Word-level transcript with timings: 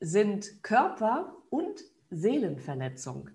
sind 0.00 0.62
Körper- 0.62 1.34
und 1.50 1.80
Seelenverletzung. 2.10 3.30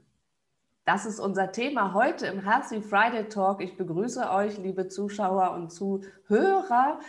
Das 0.86 1.06
ist 1.06 1.20
unser 1.20 1.52
Thema 1.52 1.94
heute 1.94 2.28
im 2.28 2.44
Healthy 2.44 2.82
Friday 2.82 3.30
Talk. 3.30 3.62
Ich 3.62 3.78
begrüße 3.78 4.30
euch, 4.30 4.58
liebe 4.58 4.88
Zuschauer 4.88 5.52
und 5.52 5.72
Zuhörer. 5.72 7.00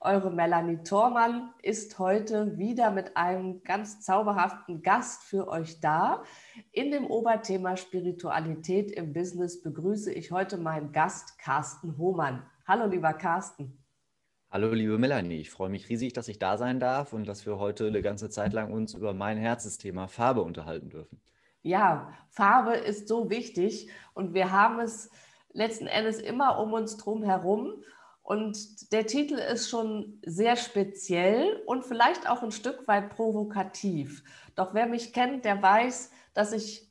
Eure 0.00 0.30
Melanie 0.30 0.82
Thormann 0.84 1.50
ist 1.62 1.98
heute 1.98 2.58
wieder 2.58 2.90
mit 2.90 3.16
einem 3.16 3.64
ganz 3.64 4.00
zauberhaften 4.00 4.82
Gast 4.82 5.24
für 5.24 5.48
euch 5.48 5.80
da. 5.80 6.22
In 6.70 6.92
dem 6.92 7.06
Oberthema 7.06 7.76
Spiritualität 7.76 8.92
im 8.92 9.12
Business 9.12 9.62
begrüße 9.62 10.12
ich 10.12 10.30
heute 10.30 10.58
meinen 10.58 10.92
Gast 10.92 11.38
Carsten 11.38 11.96
Hohmann. 11.98 12.44
Hallo, 12.68 12.86
lieber 12.86 13.14
Carsten. 13.14 13.85
Hallo, 14.48 14.72
liebe 14.72 14.96
Melanie. 14.96 15.40
Ich 15.40 15.50
freue 15.50 15.68
mich 15.68 15.88
riesig, 15.88 16.12
dass 16.12 16.28
ich 16.28 16.38
da 16.38 16.56
sein 16.56 16.78
darf 16.78 17.12
und 17.12 17.26
dass 17.26 17.46
wir 17.46 17.58
heute 17.58 17.88
eine 17.88 18.00
ganze 18.00 18.30
Zeit 18.30 18.52
lang 18.52 18.72
uns 18.72 18.94
über 18.94 19.12
mein 19.12 19.38
Herzensthema 19.38 20.06
Farbe 20.06 20.42
unterhalten 20.42 20.88
dürfen. 20.88 21.20
Ja, 21.62 22.12
Farbe 22.30 22.74
ist 22.74 23.08
so 23.08 23.28
wichtig 23.28 23.90
und 24.14 24.34
wir 24.34 24.52
haben 24.52 24.78
es 24.78 25.10
letzten 25.52 25.88
Endes 25.88 26.20
immer 26.20 26.60
um 26.60 26.72
uns 26.72 26.96
drum 26.96 27.24
herum. 27.24 27.82
Und 28.22 28.92
der 28.92 29.06
Titel 29.06 29.34
ist 29.34 29.68
schon 29.68 30.20
sehr 30.24 30.54
speziell 30.54 31.60
und 31.66 31.84
vielleicht 31.84 32.28
auch 32.28 32.42
ein 32.44 32.52
Stück 32.52 32.86
weit 32.86 33.10
provokativ. 33.10 34.22
Doch 34.54 34.74
wer 34.74 34.86
mich 34.86 35.12
kennt, 35.12 35.44
der 35.44 35.60
weiß, 35.60 36.12
dass 36.34 36.52
ich 36.52 36.85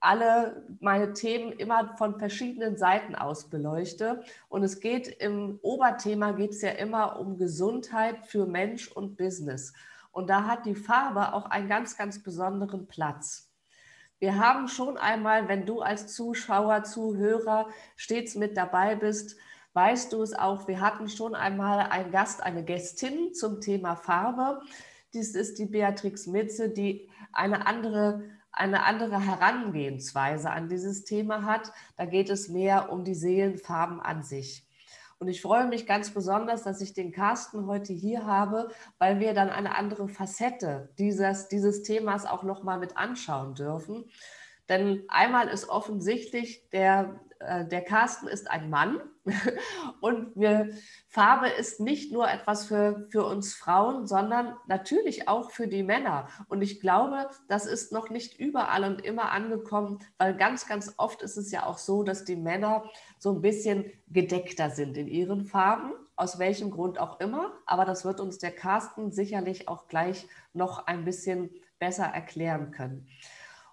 alle 0.00 0.64
meine 0.80 1.12
Themen 1.12 1.52
immer 1.52 1.96
von 1.96 2.18
verschiedenen 2.18 2.76
Seiten 2.76 3.14
aus 3.14 3.48
beleuchte. 3.48 4.22
Und 4.48 4.62
es 4.62 4.80
geht 4.80 5.08
im 5.08 5.58
Oberthema 5.62 6.32
geht 6.32 6.50
es 6.50 6.62
ja 6.62 6.70
immer 6.70 7.18
um 7.18 7.38
Gesundheit 7.38 8.26
für 8.26 8.46
Mensch 8.46 8.88
und 8.88 9.16
Business. 9.16 9.72
Und 10.12 10.30
da 10.30 10.44
hat 10.44 10.66
die 10.66 10.74
Farbe 10.74 11.34
auch 11.34 11.46
einen 11.46 11.68
ganz, 11.68 11.96
ganz 11.96 12.22
besonderen 12.22 12.86
Platz. 12.86 13.50
Wir 14.18 14.38
haben 14.38 14.66
schon 14.68 14.96
einmal, 14.96 15.48
wenn 15.48 15.66
du 15.66 15.82
als 15.82 16.14
Zuschauer, 16.14 16.84
Zuhörer 16.84 17.68
stets 17.96 18.34
mit 18.34 18.56
dabei 18.56 18.94
bist, 18.94 19.36
weißt 19.74 20.14
du 20.14 20.22
es 20.22 20.32
auch, 20.32 20.68
wir 20.68 20.80
hatten 20.80 21.10
schon 21.10 21.34
einmal 21.34 21.80
einen 21.90 22.10
Gast, 22.10 22.42
eine 22.42 22.64
Gästin 22.64 23.34
zum 23.34 23.60
Thema 23.60 23.94
Farbe. 23.94 24.62
Dies 25.12 25.34
ist 25.34 25.58
die 25.58 25.66
Beatrix 25.66 26.26
Mitze, 26.26 26.70
die 26.70 27.10
eine 27.32 27.66
andere 27.66 28.22
eine 28.56 28.84
andere 28.84 29.20
Herangehensweise 29.20 30.50
an 30.50 30.68
dieses 30.68 31.04
Thema 31.04 31.44
hat. 31.44 31.72
Da 31.96 32.06
geht 32.06 32.30
es 32.30 32.48
mehr 32.48 32.90
um 32.90 33.04
die 33.04 33.14
Seelenfarben 33.14 34.00
an 34.00 34.22
sich. 34.22 34.66
Und 35.18 35.28
ich 35.28 35.40
freue 35.40 35.66
mich 35.66 35.86
ganz 35.86 36.10
besonders, 36.10 36.62
dass 36.62 36.80
ich 36.80 36.92
den 36.92 37.12
Carsten 37.12 37.66
heute 37.66 37.92
hier 37.92 38.26
habe, 38.26 38.68
weil 38.98 39.20
wir 39.20 39.32
dann 39.32 39.48
eine 39.48 39.74
andere 39.74 40.08
Facette 40.08 40.90
dieses, 40.98 41.48
dieses 41.48 41.82
Themas 41.82 42.26
auch 42.26 42.42
nochmal 42.42 42.78
mit 42.78 42.96
anschauen 42.96 43.54
dürfen. 43.54 44.04
Denn 44.68 45.04
einmal 45.08 45.48
ist 45.48 45.68
offensichtlich, 45.68 46.68
der, 46.70 47.20
äh, 47.40 47.66
der 47.66 47.82
Carsten 47.82 48.28
ist 48.28 48.50
ein 48.50 48.70
Mann 48.70 49.00
und 50.00 50.34
wir, 50.36 50.70
Farbe 51.08 51.48
ist 51.48 51.80
nicht 51.80 52.12
nur 52.12 52.30
etwas 52.30 52.66
für, 52.66 53.06
für 53.10 53.24
uns 53.24 53.54
Frauen, 53.54 54.06
sondern 54.06 54.56
natürlich 54.66 55.28
auch 55.28 55.50
für 55.50 55.68
die 55.68 55.82
Männer. 55.82 56.28
Und 56.48 56.62
ich 56.62 56.80
glaube, 56.80 57.28
das 57.48 57.66
ist 57.66 57.92
noch 57.92 58.10
nicht 58.10 58.38
überall 58.38 58.84
und 58.84 59.04
immer 59.04 59.32
angekommen, 59.32 59.98
weil 60.18 60.36
ganz, 60.36 60.66
ganz 60.66 60.94
oft 60.96 61.22
ist 61.22 61.36
es 61.36 61.50
ja 61.50 61.66
auch 61.66 61.78
so, 61.78 62.02
dass 62.02 62.24
die 62.24 62.36
Männer 62.36 62.84
so 63.18 63.32
ein 63.32 63.40
bisschen 63.40 63.86
gedeckter 64.08 64.70
sind 64.70 64.96
in 64.96 65.08
ihren 65.08 65.44
Farben, 65.44 65.92
aus 66.14 66.38
welchem 66.38 66.70
Grund 66.70 66.98
auch 66.98 67.20
immer. 67.20 67.52
Aber 67.66 67.84
das 67.84 68.04
wird 68.04 68.20
uns 68.20 68.38
der 68.38 68.52
Carsten 68.52 69.12
sicherlich 69.12 69.68
auch 69.68 69.88
gleich 69.88 70.26
noch 70.52 70.86
ein 70.86 71.04
bisschen 71.04 71.50
besser 71.78 72.06
erklären 72.06 72.70
können. 72.70 73.08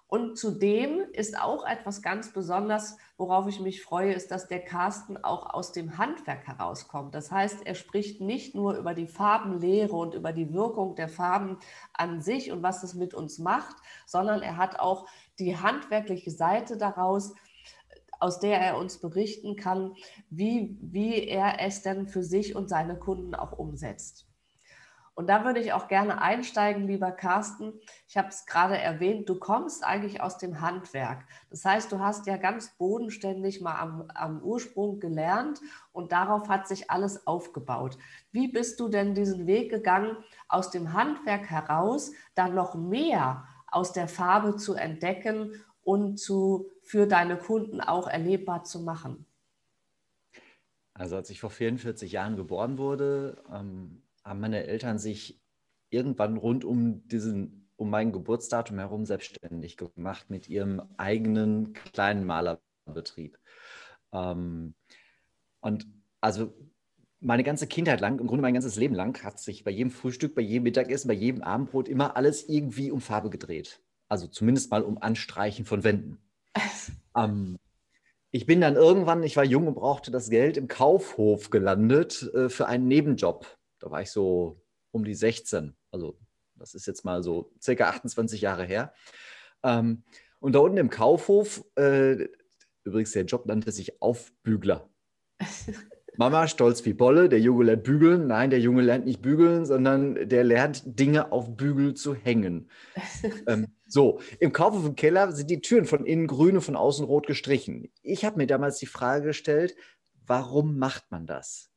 Und 0.06 0.38
zudem 0.38 1.00
ist 1.12 1.38
auch 1.40 1.66
etwas 1.66 2.02
ganz 2.02 2.32
Besonderes, 2.32 2.98
worauf 3.16 3.48
ich 3.48 3.58
mich 3.60 3.82
freue, 3.82 4.12
ist, 4.12 4.30
dass 4.30 4.48
der 4.48 4.60
Carsten 4.60 5.16
auch 5.16 5.52
aus 5.52 5.72
dem 5.72 5.98
Handwerk 5.98 6.46
herauskommt. 6.46 7.14
Das 7.14 7.30
heißt, 7.30 7.66
er 7.66 7.74
spricht 7.74 8.20
nicht 8.20 8.54
nur 8.54 8.76
über 8.76 8.94
die 8.94 9.06
Farbenlehre 9.06 9.96
und 9.96 10.14
über 10.14 10.32
die 10.32 10.52
Wirkung 10.52 10.94
der 10.94 11.08
Farben 11.08 11.58
an 11.94 12.20
sich 12.20 12.52
und 12.52 12.62
was 12.62 12.82
es 12.82 12.94
mit 12.94 13.14
uns 13.14 13.38
macht, 13.38 13.76
sondern 14.06 14.42
er 14.42 14.56
hat 14.56 14.78
auch 14.78 15.08
die 15.38 15.56
handwerkliche 15.56 16.30
Seite 16.30 16.76
daraus, 16.76 17.34
aus 18.20 18.40
der 18.40 18.60
er 18.60 18.78
uns 18.78 19.00
berichten 19.00 19.56
kann, 19.56 19.94
wie, 20.30 20.78
wie 20.80 21.26
er 21.26 21.60
es 21.60 21.82
denn 21.82 22.06
für 22.06 22.22
sich 22.22 22.54
und 22.54 22.68
seine 22.68 22.98
Kunden 22.98 23.34
auch 23.34 23.52
umsetzt. 23.52 24.26
Und 25.14 25.28
da 25.28 25.44
würde 25.44 25.60
ich 25.60 25.72
auch 25.72 25.86
gerne 25.86 26.20
einsteigen, 26.20 26.88
lieber 26.88 27.12
Carsten. 27.12 27.72
Ich 28.08 28.16
habe 28.16 28.28
es 28.28 28.46
gerade 28.46 28.76
erwähnt, 28.76 29.28
du 29.28 29.38
kommst 29.38 29.84
eigentlich 29.84 30.20
aus 30.20 30.38
dem 30.38 30.60
Handwerk. 30.60 31.24
Das 31.50 31.64
heißt, 31.64 31.92
du 31.92 32.00
hast 32.00 32.26
ja 32.26 32.36
ganz 32.36 32.76
bodenständig 32.76 33.60
mal 33.60 33.78
am, 33.78 34.10
am 34.14 34.42
Ursprung 34.42 34.98
gelernt 34.98 35.60
und 35.92 36.10
darauf 36.10 36.48
hat 36.48 36.66
sich 36.66 36.90
alles 36.90 37.28
aufgebaut. 37.28 37.96
Wie 38.32 38.48
bist 38.48 38.80
du 38.80 38.88
denn 38.88 39.14
diesen 39.14 39.46
Weg 39.46 39.70
gegangen, 39.70 40.16
aus 40.48 40.70
dem 40.70 40.92
Handwerk 40.92 41.48
heraus 41.48 42.10
dann 42.34 42.54
noch 42.54 42.74
mehr 42.74 43.46
aus 43.68 43.92
der 43.92 44.08
Farbe 44.08 44.56
zu 44.56 44.74
entdecken 44.74 45.64
und 45.82 46.18
zu, 46.18 46.70
für 46.82 47.06
deine 47.06 47.36
Kunden 47.36 47.80
auch 47.80 48.08
erlebbar 48.08 48.64
zu 48.64 48.80
machen? 48.80 49.26
Also 50.92 51.16
als 51.16 51.30
ich 51.30 51.40
vor 51.40 51.50
44 51.50 52.12
Jahren 52.12 52.36
geboren 52.36 52.78
wurde, 52.78 53.42
ähm, 53.52 54.03
haben 54.24 54.40
meine 54.40 54.64
Eltern 54.64 54.98
sich 54.98 55.40
irgendwann 55.90 56.36
rund 56.36 56.64
um 56.64 57.06
diesen, 57.08 57.68
um 57.76 57.90
mein 57.90 58.12
Geburtsdatum 58.12 58.78
herum 58.78 59.04
selbstständig 59.06 59.76
gemacht 59.76 60.30
mit 60.30 60.48
ihrem 60.48 60.82
eigenen 60.96 61.72
kleinen 61.72 62.24
Malerbetrieb. 62.24 63.38
Ähm, 64.12 64.74
und 65.60 65.86
also 66.20 66.54
meine 67.20 67.44
ganze 67.44 67.66
Kindheit 67.66 68.00
lang, 68.00 68.18
im 68.18 68.26
Grunde 68.26 68.42
mein 68.42 68.54
ganzes 68.54 68.76
Leben 68.76 68.94
lang, 68.94 69.22
hat 69.22 69.38
sich 69.38 69.64
bei 69.64 69.70
jedem 69.70 69.90
Frühstück, 69.90 70.34
bei 70.34 70.42
jedem 70.42 70.64
Mittagessen, 70.64 71.08
bei 71.08 71.14
jedem 71.14 71.42
Abendbrot 71.42 71.88
immer 71.88 72.16
alles 72.16 72.48
irgendwie 72.48 72.90
um 72.90 73.00
Farbe 73.00 73.30
gedreht. 73.30 73.80
Also 74.08 74.26
zumindest 74.26 74.70
mal 74.70 74.82
um 74.82 74.98
Anstreichen 74.98 75.64
von 75.64 75.84
Wänden. 75.84 76.18
ähm, 77.16 77.56
ich 78.30 78.46
bin 78.46 78.60
dann 78.60 78.74
irgendwann, 78.74 79.22
ich 79.22 79.36
war 79.36 79.44
jung 79.44 79.68
und 79.68 79.74
brauchte 79.74 80.10
das 80.10 80.28
Geld 80.28 80.56
im 80.56 80.68
Kaufhof 80.68 81.50
gelandet 81.50 82.30
äh, 82.34 82.48
für 82.48 82.66
einen 82.66 82.88
Nebenjob. 82.88 83.46
Da 83.84 83.90
war 83.90 84.00
ich 84.00 84.10
so 84.10 84.62
um 84.92 85.04
die 85.04 85.14
16. 85.14 85.76
Also 85.90 86.18
das 86.54 86.74
ist 86.74 86.86
jetzt 86.86 87.04
mal 87.04 87.22
so 87.22 87.52
circa 87.60 87.90
28 87.90 88.40
Jahre 88.40 88.64
her. 88.64 88.94
Ähm, 89.62 90.04
und 90.40 90.54
da 90.54 90.60
unten 90.60 90.78
im 90.78 90.88
Kaufhof, 90.88 91.62
äh, 91.76 92.28
übrigens 92.84 93.12
der 93.12 93.26
Job 93.26 93.44
nannte 93.44 93.72
sich 93.72 94.00
Aufbügler. 94.00 94.88
Mama 96.16 96.48
stolz 96.48 96.82
wie 96.86 96.94
Bolle, 96.94 97.28
der 97.28 97.40
Junge 97.40 97.64
lernt 97.64 97.84
bügeln. 97.84 98.26
Nein, 98.26 98.48
der 98.48 98.60
Junge 98.60 98.80
lernt 98.80 99.04
nicht 99.04 99.20
bügeln, 99.20 99.66
sondern 99.66 100.30
der 100.30 100.44
lernt 100.44 100.98
Dinge 100.98 101.30
auf 101.30 101.54
Bügel 101.54 101.92
zu 101.92 102.14
hängen. 102.14 102.70
ähm, 103.46 103.66
so, 103.86 104.20
im 104.40 104.54
Kaufhof 104.54 104.86
im 104.86 104.96
Keller 104.96 105.30
sind 105.32 105.50
die 105.50 105.60
Türen 105.60 105.84
von 105.84 106.06
innen 106.06 106.26
grün 106.26 106.56
und 106.56 106.62
von 106.62 106.76
außen 106.76 107.04
rot 107.04 107.26
gestrichen. 107.26 107.92
Ich 108.00 108.24
habe 108.24 108.38
mir 108.38 108.46
damals 108.46 108.78
die 108.78 108.86
Frage 108.86 109.26
gestellt, 109.26 109.76
warum 110.24 110.78
macht 110.78 111.10
man 111.10 111.26
das? 111.26 111.73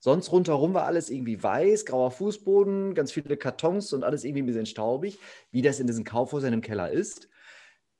Sonst 0.00 0.30
rundherum 0.30 0.74
war 0.74 0.84
alles 0.86 1.10
irgendwie 1.10 1.42
weiß, 1.42 1.84
grauer 1.84 2.10
Fußboden, 2.10 2.94
ganz 2.94 3.12
viele 3.12 3.36
Kartons 3.36 3.92
und 3.92 4.04
alles 4.04 4.24
irgendwie 4.24 4.42
ein 4.42 4.46
bisschen 4.46 4.66
staubig, 4.66 5.18
wie 5.50 5.62
das 5.62 5.80
in 5.80 5.86
diesem 5.86 6.04
Kaufhaus 6.04 6.44
in 6.44 6.52
dem 6.52 6.60
Keller 6.60 6.90
ist. 6.90 7.28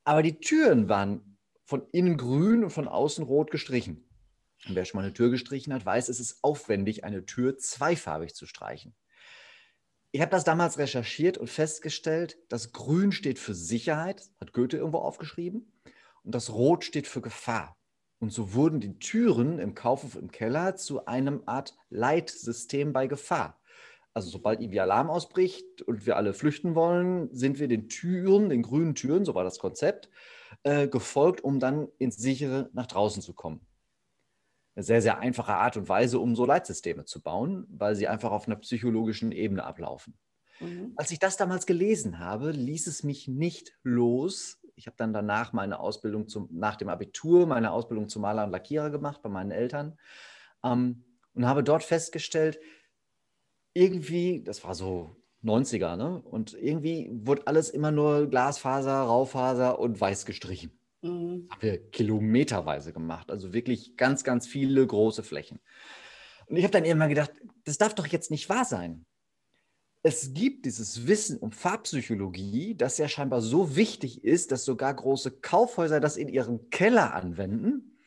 Aber 0.04 0.22
die 0.22 0.38
Türen 0.38 0.88
waren 0.88 1.38
von 1.64 1.86
innen 1.92 2.16
grün 2.16 2.64
und 2.64 2.70
von 2.70 2.88
außen 2.88 3.24
rot 3.24 3.50
gestrichen. 3.50 4.08
Und 4.66 4.74
wer 4.74 4.84
schon 4.84 4.98
mal 4.98 5.04
eine 5.04 5.14
Tür 5.14 5.30
gestrichen 5.30 5.72
hat, 5.72 5.84
weiß, 5.84 6.08
es 6.08 6.20
ist 6.20 6.42
aufwendig, 6.42 7.04
eine 7.04 7.26
Tür 7.26 7.58
zweifarbig 7.58 8.34
zu 8.34 8.46
streichen. 8.46 8.94
Ich 10.10 10.20
habe 10.20 10.30
das 10.30 10.44
damals 10.44 10.78
recherchiert 10.78 11.36
und 11.36 11.48
festgestellt, 11.50 12.38
dass 12.48 12.72
Grün 12.72 13.12
steht 13.12 13.38
für 13.38 13.54
Sicherheit, 13.54 14.22
hat 14.40 14.52
Goethe 14.52 14.78
irgendwo 14.78 14.98
aufgeschrieben, 14.98 15.72
und 16.24 16.34
das 16.34 16.52
Rot 16.52 16.84
steht 16.84 17.06
für 17.06 17.20
Gefahr. 17.20 17.77
Und 18.20 18.32
so 18.32 18.54
wurden 18.54 18.80
die 18.80 18.98
Türen 18.98 19.58
im 19.58 19.74
Kaufhof 19.74 20.16
im 20.16 20.30
Keller 20.30 20.74
zu 20.76 21.06
einem 21.06 21.42
Art 21.46 21.76
Leitsystem 21.90 22.92
bei 22.92 23.06
Gefahr. 23.06 23.60
also 24.14 24.30
sobald 24.30 24.60
irgendwie 24.60 24.80
Alarm 24.80 25.10
ausbricht 25.10 25.82
und 25.82 26.04
wir 26.06 26.16
alle 26.16 26.34
flüchten 26.34 26.74
wollen, 26.74 27.32
sind 27.32 27.60
wir 27.60 27.68
den 27.68 27.88
Türen, 27.88 28.48
den 28.48 28.62
grünen 28.62 28.96
Türen, 28.96 29.24
so 29.24 29.34
war 29.36 29.44
das 29.44 29.60
Konzept, 29.60 30.10
äh, 30.64 30.88
gefolgt, 30.88 31.40
um 31.42 31.60
dann 31.60 31.88
ins 31.98 32.16
sichere 32.16 32.68
nach 32.72 32.86
draußen 32.86 33.22
zu 33.22 33.34
kommen. 33.34 33.64
Eine 34.74 34.84
sehr, 34.84 35.02
sehr 35.02 35.18
einfache 35.18 35.54
Art 35.54 35.76
und 35.76 35.88
Weise, 35.88 36.18
um 36.18 36.34
so 36.34 36.44
Leitsysteme 36.46 37.04
zu 37.04 37.22
bauen, 37.22 37.66
weil 37.70 37.94
sie 37.94 38.08
einfach 38.08 38.32
auf 38.32 38.46
einer 38.46 38.56
psychologischen 38.56 39.30
Ebene 39.32 39.64
ablaufen. 39.64 40.18
Mhm. 40.60 40.92
Als 40.96 41.12
ich 41.12 41.20
das 41.20 41.36
damals 41.36 41.66
gelesen 41.66 42.18
habe, 42.18 42.50
ließ 42.50 42.88
es 42.88 43.04
mich 43.04 43.28
nicht 43.28 43.76
los. 43.84 44.57
Ich 44.78 44.86
habe 44.86 44.96
dann 44.96 45.12
danach 45.12 45.52
meine 45.52 45.80
Ausbildung 45.80 46.28
zum, 46.28 46.48
nach 46.52 46.76
dem 46.76 46.88
Abitur, 46.88 47.46
meine 47.46 47.72
Ausbildung 47.72 48.08
zum 48.08 48.22
Maler 48.22 48.44
und 48.44 48.52
Lackierer 48.52 48.90
gemacht 48.90 49.20
bei 49.22 49.28
meinen 49.28 49.50
Eltern 49.50 49.98
ähm, 50.62 51.04
und 51.34 51.46
habe 51.46 51.64
dort 51.64 51.82
festgestellt, 51.82 52.60
irgendwie, 53.74 54.42
das 54.42 54.62
war 54.62 54.76
so 54.76 55.16
90er, 55.44 55.96
ne? 55.96 56.20
Und 56.22 56.54
irgendwie 56.54 57.10
wurde 57.12 57.46
alles 57.46 57.70
immer 57.70 57.90
nur 57.90 58.28
Glasfaser, 58.28 59.02
Raufaser 59.02 59.78
und 59.78 60.00
weiß 60.00 60.26
gestrichen. 60.26 60.78
Mhm. 61.02 61.48
Haben 61.50 61.62
wir 61.62 61.90
kilometerweise 61.90 62.92
gemacht. 62.92 63.30
Also 63.30 63.52
wirklich 63.52 63.96
ganz, 63.96 64.22
ganz 64.22 64.46
viele 64.46 64.86
große 64.86 65.24
Flächen. 65.24 65.58
Und 66.46 66.56
ich 66.56 66.62
habe 66.62 66.72
dann 66.72 66.84
irgendwann 66.84 67.08
gedacht, 67.08 67.32
das 67.64 67.78
darf 67.78 67.94
doch 67.94 68.06
jetzt 68.06 68.30
nicht 68.30 68.48
wahr 68.48 68.64
sein. 68.64 69.06
Es 70.02 70.32
gibt 70.32 70.64
dieses 70.64 71.06
Wissen 71.06 71.38
um 71.38 71.50
Farbpsychologie, 71.50 72.76
das 72.76 72.98
ja 72.98 73.08
scheinbar 73.08 73.40
so 73.40 73.74
wichtig 73.74 74.24
ist, 74.24 74.52
dass 74.52 74.64
sogar 74.64 74.94
große 74.94 75.40
Kaufhäuser 75.40 76.00
das 76.00 76.16
in 76.16 76.28
ihrem 76.28 76.70
Keller 76.70 77.14
anwenden. 77.14 77.98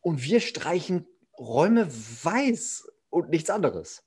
Und 0.00 0.22
wir 0.22 0.40
streichen 0.40 1.06
Räume 1.38 1.88
weiß 1.88 2.86
und 3.10 3.30
nichts 3.30 3.50
anderes. 3.50 4.04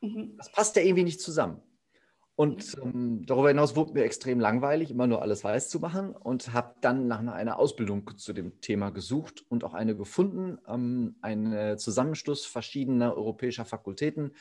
Mhm. 0.00 0.34
Das 0.36 0.50
passt 0.50 0.76
ja 0.76 0.82
irgendwie 0.82 1.04
nicht 1.04 1.20
zusammen. 1.20 1.62
Und 2.34 2.76
ähm, 2.82 3.24
darüber 3.26 3.48
hinaus 3.48 3.76
wurde 3.76 3.92
mir 3.92 4.04
extrem 4.04 4.40
langweilig, 4.40 4.90
immer 4.90 5.06
nur 5.06 5.20
alles 5.20 5.44
weiß 5.44 5.68
zu 5.68 5.78
machen 5.78 6.16
und 6.16 6.54
habe 6.54 6.74
dann 6.80 7.06
nach 7.06 7.18
einer 7.18 7.58
Ausbildung 7.58 8.16
zu 8.16 8.32
dem 8.32 8.62
Thema 8.62 8.90
gesucht 8.90 9.44
und 9.50 9.62
auch 9.62 9.74
eine 9.74 9.94
gefunden. 9.94 10.58
Ähm, 10.66 11.16
ein 11.20 11.78
Zusammenschluss 11.78 12.46
verschiedener 12.46 13.14
europäischer 13.14 13.66
Fakultäten 13.66 14.32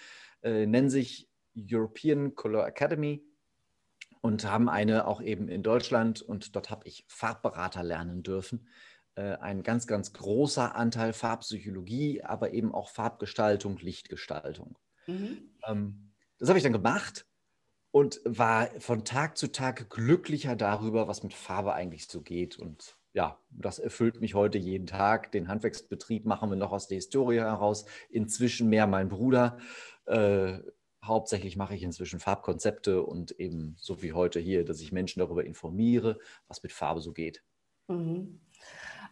äh, 0.41 0.65
nennen 0.65 0.89
sich 0.89 1.28
European 1.69 2.35
Color 2.35 2.67
Academy 2.67 3.23
und 4.21 4.45
haben 4.45 4.69
eine 4.69 5.07
auch 5.07 5.21
eben 5.21 5.47
in 5.47 5.63
Deutschland 5.63 6.21
und 6.21 6.55
dort 6.55 6.69
habe 6.69 6.87
ich 6.87 7.05
Farbberater 7.07 7.83
lernen 7.83 8.23
dürfen. 8.23 8.67
Äh, 9.15 9.35
ein 9.37 9.63
ganz, 9.63 9.87
ganz 9.87 10.13
großer 10.13 10.75
Anteil 10.75 11.13
Farbpsychologie, 11.13 12.23
aber 12.23 12.53
eben 12.53 12.73
auch 12.73 12.89
Farbgestaltung, 12.89 13.77
Lichtgestaltung. 13.77 14.77
Mhm. 15.07 15.51
Ähm, 15.65 16.13
das 16.37 16.49
habe 16.49 16.57
ich 16.57 16.63
dann 16.63 16.73
gemacht 16.73 17.25
und 17.91 18.21
war 18.23 18.67
von 18.79 19.03
Tag 19.03 19.37
zu 19.37 19.51
Tag 19.51 19.89
glücklicher 19.89 20.55
darüber, 20.55 21.07
was 21.07 21.23
mit 21.23 21.33
Farbe 21.33 21.73
eigentlich 21.73 22.07
so 22.07 22.21
geht. 22.21 22.57
Und 22.57 22.97
ja, 23.13 23.39
das 23.49 23.79
erfüllt 23.79 24.21
mich 24.21 24.35
heute 24.35 24.57
jeden 24.57 24.87
Tag. 24.87 25.31
Den 25.31 25.47
Handwerksbetrieb 25.47 26.25
machen 26.25 26.49
wir 26.49 26.57
noch 26.57 26.71
aus 26.71 26.87
der 26.87 26.95
Historie 26.95 27.39
heraus. 27.39 27.85
Inzwischen 28.09 28.69
mehr 28.69 28.87
mein 28.87 29.09
Bruder. 29.09 29.57
Äh, 30.05 30.59
hauptsächlich 31.09 31.57
mache 31.57 31.75
ich 31.75 31.83
inzwischen 31.83 32.19
Farbkonzepte 32.19 33.03
und 33.03 33.31
eben 33.39 33.75
so 33.77 34.01
wie 34.01 34.13
heute 34.13 34.39
hier, 34.39 34.63
dass 34.63 34.79
ich 34.79 34.91
Menschen 34.91 35.19
darüber 35.19 35.43
informiere, 35.43 36.19
was 36.47 36.63
mit 36.63 36.71
Farbe 36.71 37.01
so 37.01 37.11
geht. 37.11 37.43
Mhm. 37.87 38.39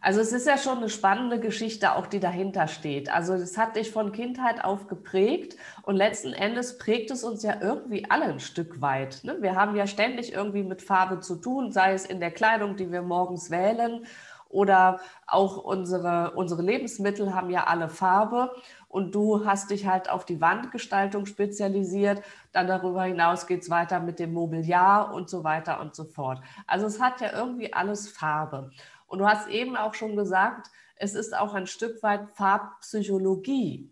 Also 0.00 0.20
es 0.20 0.32
ist 0.32 0.46
ja 0.46 0.56
schon 0.56 0.78
eine 0.78 0.88
spannende 0.88 1.40
Geschichte, 1.40 1.96
auch 1.96 2.06
die 2.06 2.20
dahinter 2.20 2.68
steht. 2.68 3.12
Also 3.12 3.36
das 3.36 3.58
hat 3.58 3.74
dich 3.74 3.90
von 3.90 4.12
Kindheit 4.12 4.62
auf 4.62 4.86
geprägt 4.86 5.56
und 5.82 5.96
letzten 5.96 6.32
Endes 6.32 6.78
prägt 6.78 7.10
es 7.10 7.24
uns 7.24 7.42
ja 7.42 7.60
irgendwie 7.60 8.08
alle 8.08 8.26
ein 8.26 8.38
Stück 8.38 8.80
weit. 8.80 9.24
Ne? 9.24 9.38
Wir 9.40 9.56
haben 9.56 9.74
ja 9.74 9.88
ständig 9.88 10.32
irgendwie 10.32 10.62
mit 10.62 10.82
Farbe 10.82 11.18
zu 11.18 11.36
tun, 11.36 11.72
sei 11.72 11.94
es 11.94 12.06
in 12.06 12.20
der 12.20 12.30
Kleidung, 12.30 12.76
die 12.76 12.92
wir 12.92 13.02
morgens 13.02 13.50
wählen 13.50 14.06
oder 14.48 15.00
auch 15.26 15.58
unsere, 15.58 16.32
unsere 16.32 16.62
Lebensmittel 16.62 17.34
haben 17.34 17.50
ja 17.50 17.64
alle 17.64 17.88
Farbe 17.88 18.50
und 18.88 19.14
du 19.14 19.44
hast 19.44 19.70
dich 19.70 19.86
halt 19.86 20.08
auf 20.08 20.24
die 20.24 20.40
Wandgestaltung 20.40 21.26
spezialisiert. 21.26 22.22
Dann 22.52 22.66
darüber 22.66 23.04
hinaus 23.04 23.46
geht 23.46 23.62
es 23.62 23.70
weiter 23.70 24.00
mit 24.00 24.18
dem 24.18 24.32
Mobiliar 24.32 25.12
und 25.12 25.28
so 25.28 25.44
weiter 25.44 25.80
und 25.80 25.94
so 25.94 26.04
fort. 26.04 26.40
Also 26.66 26.86
es 26.86 27.00
hat 27.00 27.20
ja 27.20 27.32
irgendwie 27.32 27.72
alles 27.72 28.08
Farbe. 28.08 28.70
Und 29.06 29.18
du 29.18 29.26
hast 29.26 29.48
eben 29.48 29.76
auch 29.76 29.94
schon 29.94 30.16
gesagt, 30.16 30.70
es 30.96 31.14
ist 31.14 31.36
auch 31.36 31.54
ein 31.54 31.66
Stück 31.66 32.02
weit 32.02 32.30
Farbpsychologie. 32.34 33.90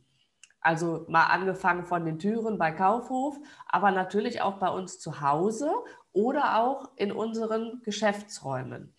Also 0.60 1.04
mal 1.08 1.26
angefangen 1.26 1.84
von 1.84 2.04
den 2.04 2.18
Türen 2.18 2.58
bei 2.58 2.72
Kaufhof, 2.72 3.38
aber 3.68 3.92
natürlich 3.92 4.42
auch 4.42 4.54
bei 4.54 4.68
uns 4.68 4.98
zu 4.98 5.20
Hause 5.20 5.70
oder 6.12 6.58
auch 6.58 6.90
in 6.96 7.12
unseren 7.12 7.82
Geschäftsräumen. 7.84 8.95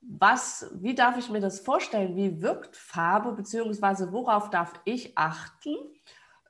Was, 0.00 0.70
wie 0.74 0.94
darf 0.94 1.16
ich 1.18 1.28
mir 1.28 1.40
das 1.40 1.60
vorstellen? 1.60 2.16
Wie 2.16 2.40
wirkt 2.40 2.76
Farbe, 2.76 3.32
beziehungsweise 3.32 4.12
worauf 4.12 4.50
darf 4.50 4.74
ich 4.84 5.18
achten, 5.18 5.74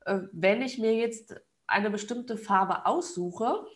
äh, 0.05 0.21
wenn 0.33 0.63
ich 0.63 0.79
mir 0.79 0.95
jetzt 0.95 1.35
eine 1.67 1.91
bestimmte 1.91 2.37
Farbe 2.37 2.87
aussuche? 2.87 3.67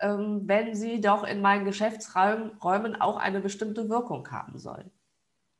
Ähm, 0.00 0.42
wenn 0.44 0.74
sie 0.74 1.00
doch 1.00 1.24
in 1.24 1.40
meinen 1.40 1.64
Geschäftsräumen 1.64 3.00
auch 3.00 3.16
eine 3.16 3.40
bestimmte 3.40 3.88
Wirkung 3.88 4.30
haben 4.30 4.58
soll? 4.58 4.90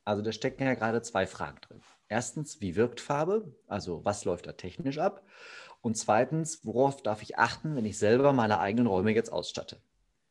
Also 0.05 0.23
da 0.23 0.33
stecken 0.33 0.65
ja 0.65 0.75
gerade 0.75 1.01
zwei 1.03 1.27
Fragen 1.27 1.61
drin. 1.61 1.81
Erstens, 2.09 2.61
wie 2.61 2.77
wirkt 2.77 3.01
Farbe? 3.01 3.55
Also 3.67 4.05
was 4.05 4.25
läuft 4.25 4.47
da 4.47 4.53
technisch 4.53 4.99
ab? 4.99 5.23
Und 5.81 5.97
zweitens, 5.97 6.65
worauf 6.65 7.03
darf 7.03 7.23
ich 7.23 7.39
achten, 7.39 7.77
wenn 7.77 7.85
ich 7.85 7.99
selber 7.99 8.33
meine 8.33 8.59
eigenen 8.59 8.87
Räume 8.87 9.15
jetzt 9.15 9.33
ausstatte? 9.33 9.81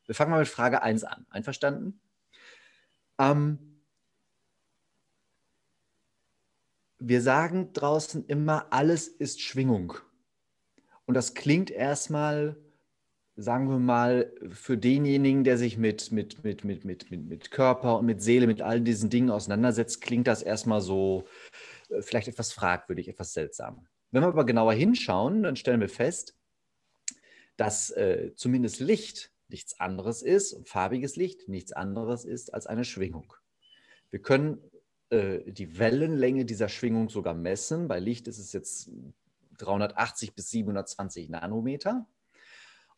Wir 0.06 0.14
fangen 0.14 0.30
mal 0.30 0.40
mit 0.40 0.48
Frage 0.48 0.82
1 0.82 1.04
an. 1.04 1.26
Einverstanden? 1.30 2.00
Ähm, 3.18 3.80
wir 6.98 7.20
sagen 7.20 7.72
draußen 7.72 8.26
immer, 8.26 8.72
alles 8.72 9.08
ist 9.08 9.40
Schwingung. 9.40 9.94
Und 11.06 11.14
das 11.14 11.34
klingt 11.34 11.70
erstmal 11.70 12.56
sagen 13.36 13.68
wir 13.68 13.78
mal, 13.78 14.32
für 14.50 14.78
denjenigen, 14.78 15.44
der 15.44 15.58
sich 15.58 15.76
mit, 15.76 16.12
mit, 16.12 16.44
mit, 16.44 16.64
mit, 16.64 16.84
mit, 16.84 17.10
mit, 17.10 17.26
mit 17.26 17.50
Körper 17.50 17.98
und 17.98 18.06
mit 18.06 18.22
Seele, 18.22 18.46
mit 18.46 18.62
all 18.62 18.80
diesen 18.80 19.10
Dingen 19.10 19.30
auseinandersetzt, 19.30 20.00
klingt 20.00 20.26
das 20.26 20.42
erstmal 20.42 20.80
so 20.80 21.26
äh, 21.88 22.00
vielleicht 22.00 22.28
etwas 22.28 22.52
fragwürdig, 22.52 23.08
etwas 23.08 23.32
seltsam. 23.32 23.86
Wenn 24.12 24.22
wir 24.22 24.28
aber 24.28 24.46
genauer 24.46 24.74
hinschauen, 24.74 25.42
dann 25.42 25.56
stellen 25.56 25.80
wir 25.80 25.88
fest, 25.88 26.36
dass 27.56 27.90
äh, 27.90 28.32
zumindest 28.36 28.78
Licht 28.78 29.32
nichts 29.54 29.78
anderes 29.78 30.20
ist 30.20 30.52
und 30.52 30.68
farbiges 30.68 31.14
Licht 31.14 31.48
nichts 31.48 31.72
anderes 31.72 32.24
ist 32.24 32.52
als 32.52 32.66
eine 32.66 32.84
Schwingung. 32.84 33.32
Wir 34.10 34.20
können 34.20 34.58
äh, 35.10 35.40
die 35.46 35.78
Wellenlänge 35.78 36.44
dieser 36.44 36.68
Schwingung 36.68 37.08
sogar 37.08 37.34
messen. 37.34 37.86
Bei 37.86 38.00
Licht 38.00 38.26
ist 38.26 38.38
es 38.38 38.52
jetzt 38.52 38.90
380 39.58 40.34
bis 40.34 40.50
720 40.50 41.28
Nanometer. 41.28 42.04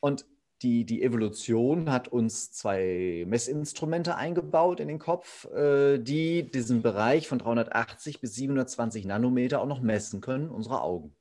Und 0.00 0.24
die, 0.62 0.86
die 0.86 1.02
Evolution 1.02 1.90
hat 1.90 2.08
uns 2.08 2.52
zwei 2.52 3.24
Messinstrumente 3.26 4.16
eingebaut 4.16 4.80
in 4.80 4.88
den 4.88 4.98
Kopf, 4.98 5.44
äh, 5.52 5.98
die 5.98 6.50
diesen 6.50 6.80
Bereich 6.80 7.28
von 7.28 7.38
380 7.38 8.22
bis 8.22 8.34
720 8.36 9.04
Nanometer 9.04 9.60
auch 9.60 9.66
noch 9.66 9.82
messen 9.82 10.22
können, 10.22 10.48
unsere 10.48 10.80
Augen. 10.80 11.14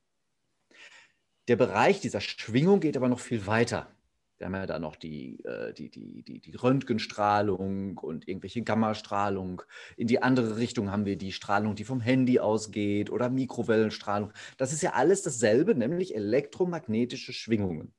Der 1.48 1.56
Bereich 1.56 2.00
dieser 2.00 2.22
Schwingung 2.22 2.80
geht 2.80 2.96
aber 2.96 3.10
noch 3.10 3.20
viel 3.20 3.46
weiter. 3.46 3.94
Wir 4.38 4.46
haben 4.46 4.54
ja 4.54 4.66
da 4.66 4.78
noch 4.78 4.96
die, 4.96 5.42
äh, 5.44 5.72
die, 5.72 5.88
die, 5.88 6.22
die, 6.22 6.40
die 6.40 6.54
Röntgenstrahlung 6.54 7.96
und 7.96 8.28
irgendwelche 8.28 8.62
Gammastrahlung. 8.62 9.62
In 9.96 10.06
die 10.06 10.22
andere 10.22 10.58
Richtung 10.58 10.90
haben 10.90 11.06
wir 11.06 11.16
die 11.16 11.32
Strahlung, 11.32 11.74
die 11.74 11.84
vom 11.84 12.00
Handy 12.00 12.38
ausgeht 12.38 13.10
oder 13.10 13.30
Mikrowellenstrahlung. 13.30 14.32
Das 14.58 14.72
ist 14.74 14.82
ja 14.82 14.92
alles 14.92 15.22
dasselbe, 15.22 15.74
nämlich 15.74 16.14
elektromagnetische 16.14 17.32
Schwingungen. 17.32 17.94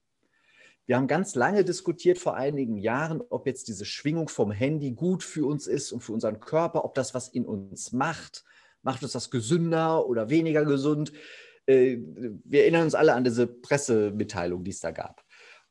Wir 0.85 0.95
haben 0.95 1.07
ganz 1.07 1.35
lange 1.35 1.65
diskutiert 1.65 2.17
vor 2.17 2.35
einigen 2.35 2.77
Jahren, 2.77 3.21
ob 3.29 3.47
jetzt 3.47 3.67
diese 3.67 3.83
Schwingung 3.83 4.29
vom 4.29 4.51
Handy 4.51 4.91
gut 4.91 5.23
für 5.23 5.45
uns 5.45 5.67
ist 5.67 5.91
und 5.91 6.01
für 6.01 6.13
unseren 6.13 6.39
Körper, 6.39 6.85
ob 6.85 6.93
das 6.93 7.13
was 7.13 7.27
in 7.29 7.45
uns 7.45 7.91
macht. 7.91 8.45
Macht 8.83 9.01
uns 9.03 9.11
das 9.11 9.31
gesünder 9.31 10.07
oder 10.07 10.29
weniger 10.29 10.65
gesund? 10.65 11.11
Äh, 11.65 11.97
wir 12.45 12.61
erinnern 12.61 12.83
uns 12.83 12.95
alle 12.95 13.15
an 13.15 13.23
diese 13.23 13.47
Pressemitteilung, 13.47 14.63
die 14.63 14.71
es 14.71 14.79
da 14.79 14.91
gab. 14.91 15.25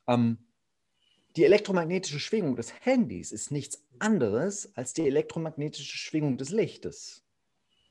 Ähm, 0.07 0.37
die 1.37 1.45
elektromagnetische 1.45 2.19
Schwingung 2.19 2.55
des 2.55 2.73
Handys 2.83 3.31
ist 3.31 3.51
nichts 3.51 3.85
anderes 3.99 4.75
als 4.75 4.93
die 4.93 5.05
elektromagnetische 5.05 5.97
Schwingung 5.97 6.37
des 6.37 6.49
Lichtes. 6.49 7.23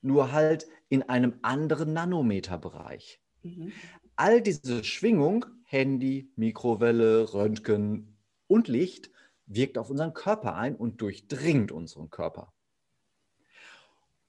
Nur 0.03 0.33
halt 0.33 0.67
in 0.89 1.05
einem 1.05 1.39
anderen 1.43 1.93
Nanometerbereich. 1.93 3.21
Mhm. 3.43 3.73
All 4.17 4.43
diese 4.43 4.83
Schwingung 4.83 5.47
Handy, 5.65 6.29
Mikrowelle, 6.35 7.33
Röntgen 7.33 8.17
und 8.49 8.67
Licht 8.67 9.11
wirkt 9.47 9.79
auf 9.79 9.91
unseren 9.91 10.13
Körper 10.13 10.57
ein 10.57 10.75
und 10.75 11.01
durchdringt 11.01 11.71
unseren 11.71 12.11
Körper. 12.11 12.53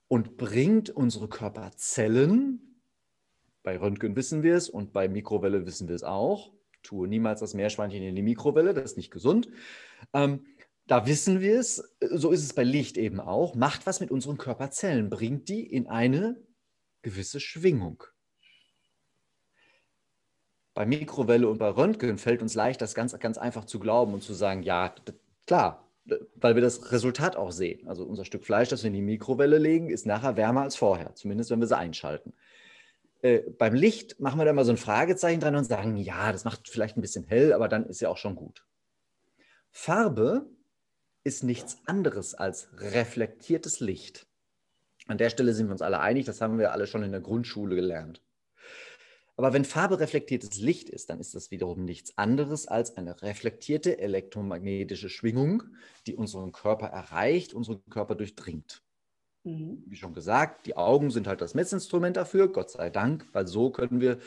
Und 0.07 0.37
bringt 0.37 0.91
unsere 0.91 1.27
Körperzellen, 1.27 2.81
bei 3.63 3.77
Röntgen 3.77 4.15
wissen 4.15 4.43
wir 4.43 4.55
es 4.55 4.69
und 4.69 4.93
bei 4.93 5.07
Mikrowelle 5.07 5.65
wissen 5.65 5.87
wir 5.87 5.95
es 5.95 6.03
auch, 6.03 6.51
tue 6.87 7.07
niemals 7.07 7.41
das 7.41 7.53
Meerschweinchen 7.53 8.01
in 8.01 8.15
die 8.15 8.21
Mikrowelle, 8.21 8.73
das 8.73 8.91
ist 8.91 8.97
nicht 8.97 9.11
gesund. 9.11 9.49
Ähm, 10.13 10.45
da 10.87 11.05
wissen 11.05 11.41
wir 11.41 11.59
es, 11.59 11.95
so 11.99 12.31
ist 12.31 12.43
es 12.43 12.53
bei 12.53 12.63
Licht 12.63 12.97
eben 12.97 13.19
auch, 13.19 13.55
macht 13.55 13.85
was 13.85 13.99
mit 13.99 14.09
unseren 14.09 14.37
Körperzellen, 14.37 15.09
bringt 15.09 15.49
die 15.49 15.65
in 15.65 15.87
eine 15.87 16.41
gewisse 17.01 17.39
Schwingung. 17.39 18.03
Bei 20.73 20.85
Mikrowelle 20.85 21.49
und 21.49 21.57
bei 21.57 21.69
Röntgen 21.69 22.17
fällt 22.17 22.41
uns 22.41 22.53
leicht, 22.53 22.81
das 22.81 22.95
ganz, 22.95 23.17
ganz 23.19 23.37
einfach 23.37 23.65
zu 23.65 23.79
glauben 23.79 24.13
und 24.13 24.23
zu 24.23 24.33
sagen, 24.33 24.63
ja, 24.63 24.93
klar, 25.45 25.89
weil 26.35 26.55
wir 26.55 26.61
das 26.61 26.91
Resultat 26.91 27.35
auch 27.35 27.51
sehen. 27.51 27.85
Also 27.87 28.05
unser 28.05 28.23
Stück 28.23 28.45
Fleisch, 28.45 28.69
das 28.69 28.83
wir 28.83 28.87
in 28.87 28.93
die 28.93 29.01
Mikrowelle 29.01 29.57
legen, 29.57 29.89
ist 29.89 30.05
nachher 30.05 30.37
wärmer 30.37 30.61
als 30.61 30.77
vorher, 30.77 31.15
zumindest 31.15 31.49
wenn 31.49 31.59
wir 31.59 31.67
sie 31.67 31.77
einschalten. 31.77 32.33
Äh, 33.27 33.49
beim 33.57 33.73
Licht 33.73 34.19
machen 34.21 34.39
wir 34.39 34.45
da 34.45 34.53
mal 34.53 34.63
so 34.63 34.71
ein 34.71 34.77
Fragezeichen 34.77 35.41
dran 35.41 35.55
und 35.55 35.65
sagen, 35.65 35.97
ja, 35.97 36.31
das 36.31 36.45
macht 36.45 36.69
vielleicht 36.69 36.97
ein 36.97 37.01
bisschen 37.01 37.25
hell, 37.25 37.51
aber 37.51 37.67
dann 37.67 37.85
ist 37.85 37.99
ja 37.99 38.09
auch 38.09 38.17
schon 38.17 38.35
gut. 38.35 38.65
Farbe 39.69 40.49
ist 41.25 41.43
nichts 41.43 41.77
anderes 41.85 42.35
als 42.35 42.69
reflektiertes 42.77 43.81
Licht. 43.81 44.27
An 45.07 45.17
der 45.17 45.29
Stelle 45.29 45.53
sind 45.53 45.67
wir 45.67 45.73
uns 45.73 45.81
alle 45.81 45.99
einig, 45.99 46.25
das 46.25 46.39
haben 46.39 46.57
wir 46.57 46.71
alle 46.71 46.87
schon 46.87 47.03
in 47.03 47.11
der 47.11 47.19
Grundschule 47.19 47.75
gelernt. 47.75 48.21
Aber 49.35 49.51
wenn 49.53 49.65
Farbe 49.65 49.99
reflektiertes 49.99 50.57
Licht 50.57 50.89
ist, 50.89 51.09
dann 51.09 51.19
ist 51.19 51.35
das 51.35 51.51
wiederum 51.51 51.83
nichts 51.83 52.17
anderes 52.17 52.67
als 52.67 52.95
eine 52.95 53.21
reflektierte 53.21 53.99
elektromagnetische 53.99 55.09
Schwingung, 55.09 55.63
die 56.07 56.15
unseren 56.15 56.53
Körper 56.53 56.87
erreicht, 56.87 57.53
unseren 57.53 57.83
Körper 57.89 58.15
durchdringt. 58.15 58.83
Mhm. 59.47 59.81
Wie 59.87 59.95
schon 59.95 60.13
gesagt, 60.13 60.65
die 60.65 60.75
Augen 60.75 61.09
sind 61.09 61.25
halt 61.25 61.39
das 61.39 61.53
Messinstrument 61.53 62.17
dafür, 62.17 62.51
Gott 62.51 62.69
sei 62.69 62.89
Dank, 62.89 63.25
weil 63.31 63.47
so 63.47 63.71
können 63.71 64.01
wir 64.01 64.19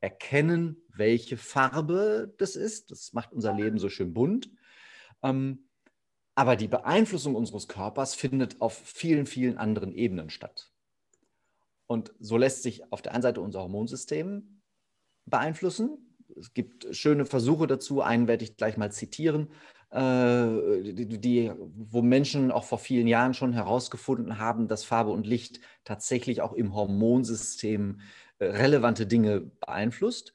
erkennen, 0.00 0.76
welche 0.88 1.38
Farbe 1.38 2.34
das 2.36 2.56
ist. 2.56 2.90
Das 2.90 3.14
macht 3.14 3.32
unser 3.32 3.54
Leben 3.54 3.78
so 3.78 3.88
schön 3.88 4.12
bunt. 4.12 4.50
Ähm, 5.22 5.70
aber 6.34 6.56
die 6.56 6.68
Beeinflussung 6.68 7.34
unseres 7.34 7.68
Körpers 7.68 8.14
findet 8.14 8.60
auf 8.60 8.76
vielen, 8.76 9.24
vielen 9.24 9.56
anderen 9.56 9.92
Ebenen 9.92 10.28
statt. 10.28 10.70
Und 11.86 12.12
so 12.20 12.36
lässt 12.36 12.62
sich 12.62 12.92
auf 12.92 13.00
der 13.00 13.12
einen 13.12 13.22
Seite 13.22 13.40
unser 13.40 13.62
Hormonsystem 13.62 14.60
beeinflussen. 15.24 16.14
Es 16.38 16.52
gibt 16.52 16.94
schöne 16.94 17.24
Versuche 17.24 17.66
dazu, 17.66 18.02
einen 18.02 18.28
werde 18.28 18.44
ich 18.44 18.58
gleich 18.58 18.76
mal 18.76 18.92
zitieren, 18.92 19.48
die, 19.92 21.20
die, 21.20 21.52
wo 21.74 22.02
Menschen 22.02 22.50
auch 22.50 22.64
vor 22.64 22.78
vielen 22.78 23.06
Jahren 23.06 23.34
schon 23.34 23.52
herausgefunden 23.52 24.38
haben, 24.38 24.68
dass 24.68 24.84
Farbe 24.84 25.10
und 25.10 25.26
Licht 25.26 25.60
tatsächlich 25.84 26.42
auch 26.42 26.52
im 26.52 26.74
Hormonsystem 26.74 28.00
äh, 28.38 28.46
relevante 28.46 29.06
Dinge 29.06 29.40
beeinflusst. 29.40 30.34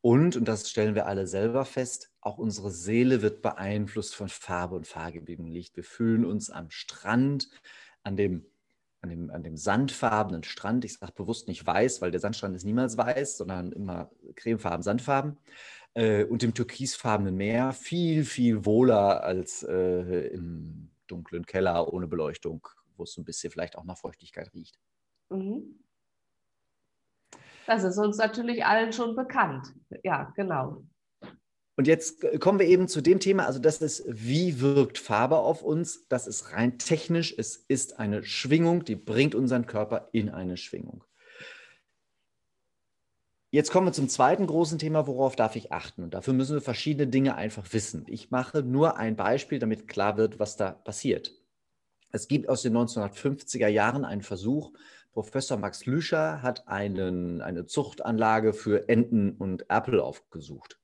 Und, 0.00 0.36
und 0.36 0.46
das 0.46 0.68
stellen 0.68 0.94
wir 0.94 1.06
alle 1.06 1.26
selber 1.26 1.64
fest, 1.64 2.10
auch 2.20 2.36
unsere 2.36 2.70
Seele 2.70 3.22
wird 3.22 3.40
beeinflusst 3.40 4.14
von 4.14 4.28
Farbe 4.28 4.74
und 4.76 4.86
farbengebigem 4.86 5.46
Licht. 5.46 5.76
Wir 5.76 5.84
fühlen 5.84 6.24
uns 6.24 6.50
am 6.50 6.70
Strand, 6.70 7.48
an 8.02 8.16
dem 8.16 8.46
an 9.04 9.10
dem, 9.10 9.30
an 9.30 9.42
dem 9.42 9.56
sandfarbenen 9.56 10.44
Strand. 10.44 10.84
Ich 10.84 10.94
sage 10.94 11.12
bewusst 11.12 11.46
nicht 11.46 11.66
weiß, 11.66 12.00
weil 12.00 12.10
der 12.10 12.20
Sandstrand 12.20 12.56
ist 12.56 12.64
niemals 12.64 12.96
weiß, 12.96 13.36
sondern 13.36 13.70
immer 13.70 14.10
cremefarben, 14.34 14.82
sandfarben. 14.82 15.36
Äh, 15.94 16.24
und 16.24 16.42
dem 16.42 16.54
türkisfarbenen 16.54 17.36
Meer 17.36 17.72
viel, 17.72 18.24
viel 18.24 18.64
wohler 18.64 19.22
als 19.22 19.62
äh, 19.62 20.28
im 20.28 20.90
dunklen 21.06 21.46
Keller 21.46 21.92
ohne 21.92 22.08
Beleuchtung, 22.08 22.66
wo 22.96 23.04
es 23.04 23.12
so 23.12 23.20
ein 23.20 23.24
bisschen 23.24 23.50
vielleicht 23.50 23.76
auch 23.76 23.84
nach 23.84 23.98
Feuchtigkeit 23.98 24.52
riecht. 24.52 24.78
Mhm. 25.30 25.80
Das 27.66 27.84
ist 27.84 27.98
uns 27.98 28.18
natürlich 28.18 28.64
allen 28.64 28.92
schon 28.92 29.16
bekannt. 29.16 29.74
Ja, 30.02 30.32
genau. 30.36 30.84
Und 31.76 31.88
jetzt 31.88 32.24
kommen 32.40 32.60
wir 32.60 32.66
eben 32.66 32.86
zu 32.86 33.00
dem 33.00 33.18
Thema, 33.18 33.46
also 33.46 33.58
das 33.58 33.80
ist, 33.80 34.04
wie 34.06 34.60
wirkt 34.60 34.98
Farbe 34.98 35.38
auf 35.38 35.62
uns? 35.62 36.06
Das 36.08 36.26
ist 36.26 36.52
rein 36.52 36.78
technisch, 36.78 37.34
es 37.36 37.56
ist 37.56 37.98
eine 37.98 38.22
Schwingung, 38.22 38.84
die 38.84 38.94
bringt 38.94 39.34
unseren 39.34 39.66
Körper 39.66 40.08
in 40.12 40.28
eine 40.28 40.56
Schwingung. 40.56 41.04
Jetzt 43.54 43.70
kommen 43.70 43.86
wir 43.86 43.92
zum 43.92 44.08
zweiten 44.08 44.48
großen 44.48 44.80
Thema, 44.80 45.06
worauf 45.06 45.36
darf 45.36 45.54
ich 45.54 45.70
achten? 45.70 46.02
Und 46.02 46.12
dafür 46.12 46.34
müssen 46.34 46.56
wir 46.56 46.60
verschiedene 46.60 47.06
Dinge 47.06 47.36
einfach 47.36 47.72
wissen. 47.72 48.04
Ich 48.08 48.32
mache 48.32 48.64
nur 48.64 48.96
ein 48.96 49.14
Beispiel, 49.14 49.60
damit 49.60 49.86
klar 49.86 50.16
wird, 50.16 50.40
was 50.40 50.56
da 50.56 50.72
passiert. 50.72 51.40
Es 52.10 52.26
gibt 52.26 52.48
aus 52.48 52.62
den 52.62 52.76
1950er 52.76 53.68
Jahren 53.68 54.04
einen 54.04 54.22
Versuch, 54.22 54.72
Professor 55.12 55.56
Max 55.56 55.86
Lüscher 55.86 56.42
hat 56.42 56.66
einen, 56.66 57.42
eine 57.42 57.64
Zuchtanlage 57.64 58.54
für 58.54 58.88
Enten 58.88 59.36
und 59.36 59.70
Erpel 59.70 60.00
aufgesucht 60.00 60.80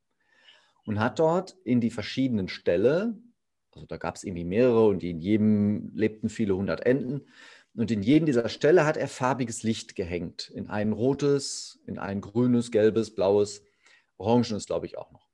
und 0.87 1.01
hat 1.01 1.19
dort 1.19 1.57
in 1.65 1.81
die 1.81 1.91
verschiedenen 1.91 2.47
Ställe, 2.47 3.19
also 3.75 3.85
da 3.85 3.97
gab 3.97 4.15
es 4.15 4.23
irgendwie 4.23 4.45
mehrere 4.45 4.87
und 4.87 5.03
in 5.03 5.19
jedem 5.19 5.91
lebten 5.93 6.29
viele 6.29 6.55
hundert 6.55 6.87
Enten, 6.87 7.23
und 7.75 7.91
in 7.91 8.03
jedem 8.03 8.27
dieser 8.27 8.49
Ställe 8.49 8.85
hat 8.85 8.97
er 8.97 9.09
farbiges 9.09 9.63
Licht 9.63 9.95
gehängt. 9.95 10.51
In 10.51 10.69
ein 10.69 10.93
rotes, 10.93 11.81
in 11.87 11.99
ein 11.99 12.21
grünes, 12.21 12.71
gelbes, 12.71 13.15
blaues, 13.15 13.63
orangenes, 14.17 14.67
glaube 14.67 14.87
ich, 14.87 14.99
auch 14.99 15.13
noch. 15.13 15.29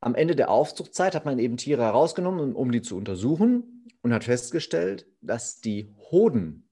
Am 0.00 0.14
Ende 0.14 0.36
der 0.36 0.50
Aufzuchtzeit 0.50 1.14
hat 1.14 1.24
man 1.24 1.38
eben 1.38 1.56
Tiere 1.56 1.82
herausgenommen, 1.82 2.54
um 2.54 2.70
die 2.70 2.82
zu 2.82 2.96
untersuchen 2.96 3.88
und 4.02 4.12
hat 4.12 4.24
festgestellt, 4.24 5.06
dass 5.22 5.60
die 5.60 5.94
Hoden 6.10 6.68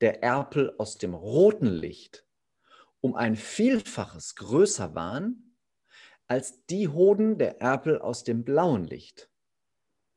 der 0.00 0.22
Erpel 0.22 0.74
aus 0.78 0.98
dem 0.98 1.14
roten 1.14 1.66
Licht 1.66 2.24
um 3.00 3.14
ein 3.14 3.36
Vielfaches 3.36 4.36
größer 4.36 4.94
waren 4.94 5.56
als 6.26 6.66
die 6.66 6.88
Hoden 6.88 7.38
der 7.38 7.60
Erpel 7.60 8.00
aus 8.00 8.24
dem 8.24 8.44
blauen 8.44 8.84
Licht. 8.84 9.30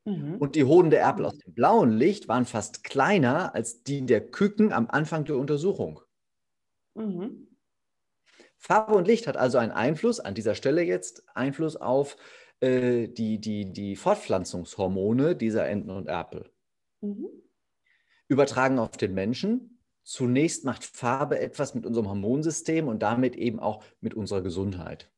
Mhm. 0.04 0.36
Und 0.36 0.54
die 0.56 0.64
Hoden 0.64 0.90
der 0.90 1.00
Erpel 1.00 1.26
aus 1.26 1.38
dem 1.38 1.54
blauen 1.54 1.92
Licht 1.92 2.28
waren 2.28 2.46
fast 2.46 2.84
kleiner 2.84 3.54
als 3.54 3.82
die 3.82 4.04
der 4.06 4.30
Küken 4.30 4.72
am 4.72 4.88
Anfang 4.88 5.24
der 5.24 5.36
Untersuchung. 5.36 6.00
Mhm. 6.94 7.48
Farbe 8.56 8.94
und 8.94 9.06
Licht 9.06 9.26
hat 9.26 9.36
also 9.36 9.58
einen 9.58 9.72
Einfluss, 9.72 10.20
an 10.20 10.34
dieser 10.34 10.54
Stelle 10.54 10.82
jetzt 10.82 11.24
Einfluss 11.34 11.76
auf 11.76 12.16
äh, 12.60 13.08
die, 13.08 13.40
die, 13.40 13.72
die 13.72 13.96
Fortpflanzungshormone 13.96 15.34
dieser 15.34 15.66
Enten 15.66 15.90
und 15.90 16.08
Erpel. 16.08 16.50
Mhm. 17.00 17.26
Übertragen 18.28 18.78
auf 18.78 18.96
den 18.96 19.14
Menschen. 19.14 19.78
Zunächst 20.02 20.64
macht 20.64 20.84
Farbe 20.84 21.40
etwas 21.40 21.74
mit 21.74 21.86
unserem 21.86 22.08
Hormonsystem 22.08 22.88
und 22.88 23.00
damit 23.02 23.36
eben 23.36 23.60
auch 23.60 23.82
mit 24.00 24.14
unserer 24.14 24.42
Gesundheit. 24.42 25.10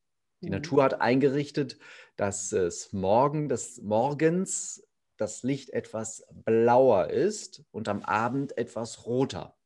Die 0.43 0.47
mhm. 0.47 0.53
Natur 0.53 0.83
hat 0.85 1.01
eingerichtet, 1.01 1.79
dass 2.17 2.53
es 2.53 2.93
morgen, 2.93 3.49
des 3.49 3.81
morgens 3.81 4.87
das 5.17 5.43
Licht 5.43 5.71
etwas 5.71 6.27
blauer 6.45 7.09
ist 7.09 7.65
und 7.71 7.89
am 7.89 8.03
Abend 8.03 8.59
etwas 8.59 9.07
roter. 9.07 9.57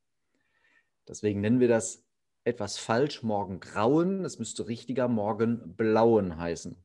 Deswegen 1.07 1.41
nennen 1.41 1.59
wir 1.59 1.67
das 1.67 2.03
etwas 2.43 2.77
falsch 2.77 3.23
Morgengrauen. 3.23 4.23
Es 4.23 4.39
müsste 4.39 4.67
richtiger 4.67 5.07
Morgenblauen 5.07 6.37
heißen. 6.37 6.77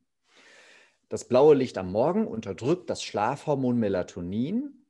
Das 1.09 1.27
blaue 1.27 1.55
Licht 1.55 1.77
am 1.77 1.91
Morgen 1.91 2.25
unterdrückt 2.25 2.89
das 2.89 3.03
Schlafhormon 3.03 3.77
Melatonin 3.77 4.85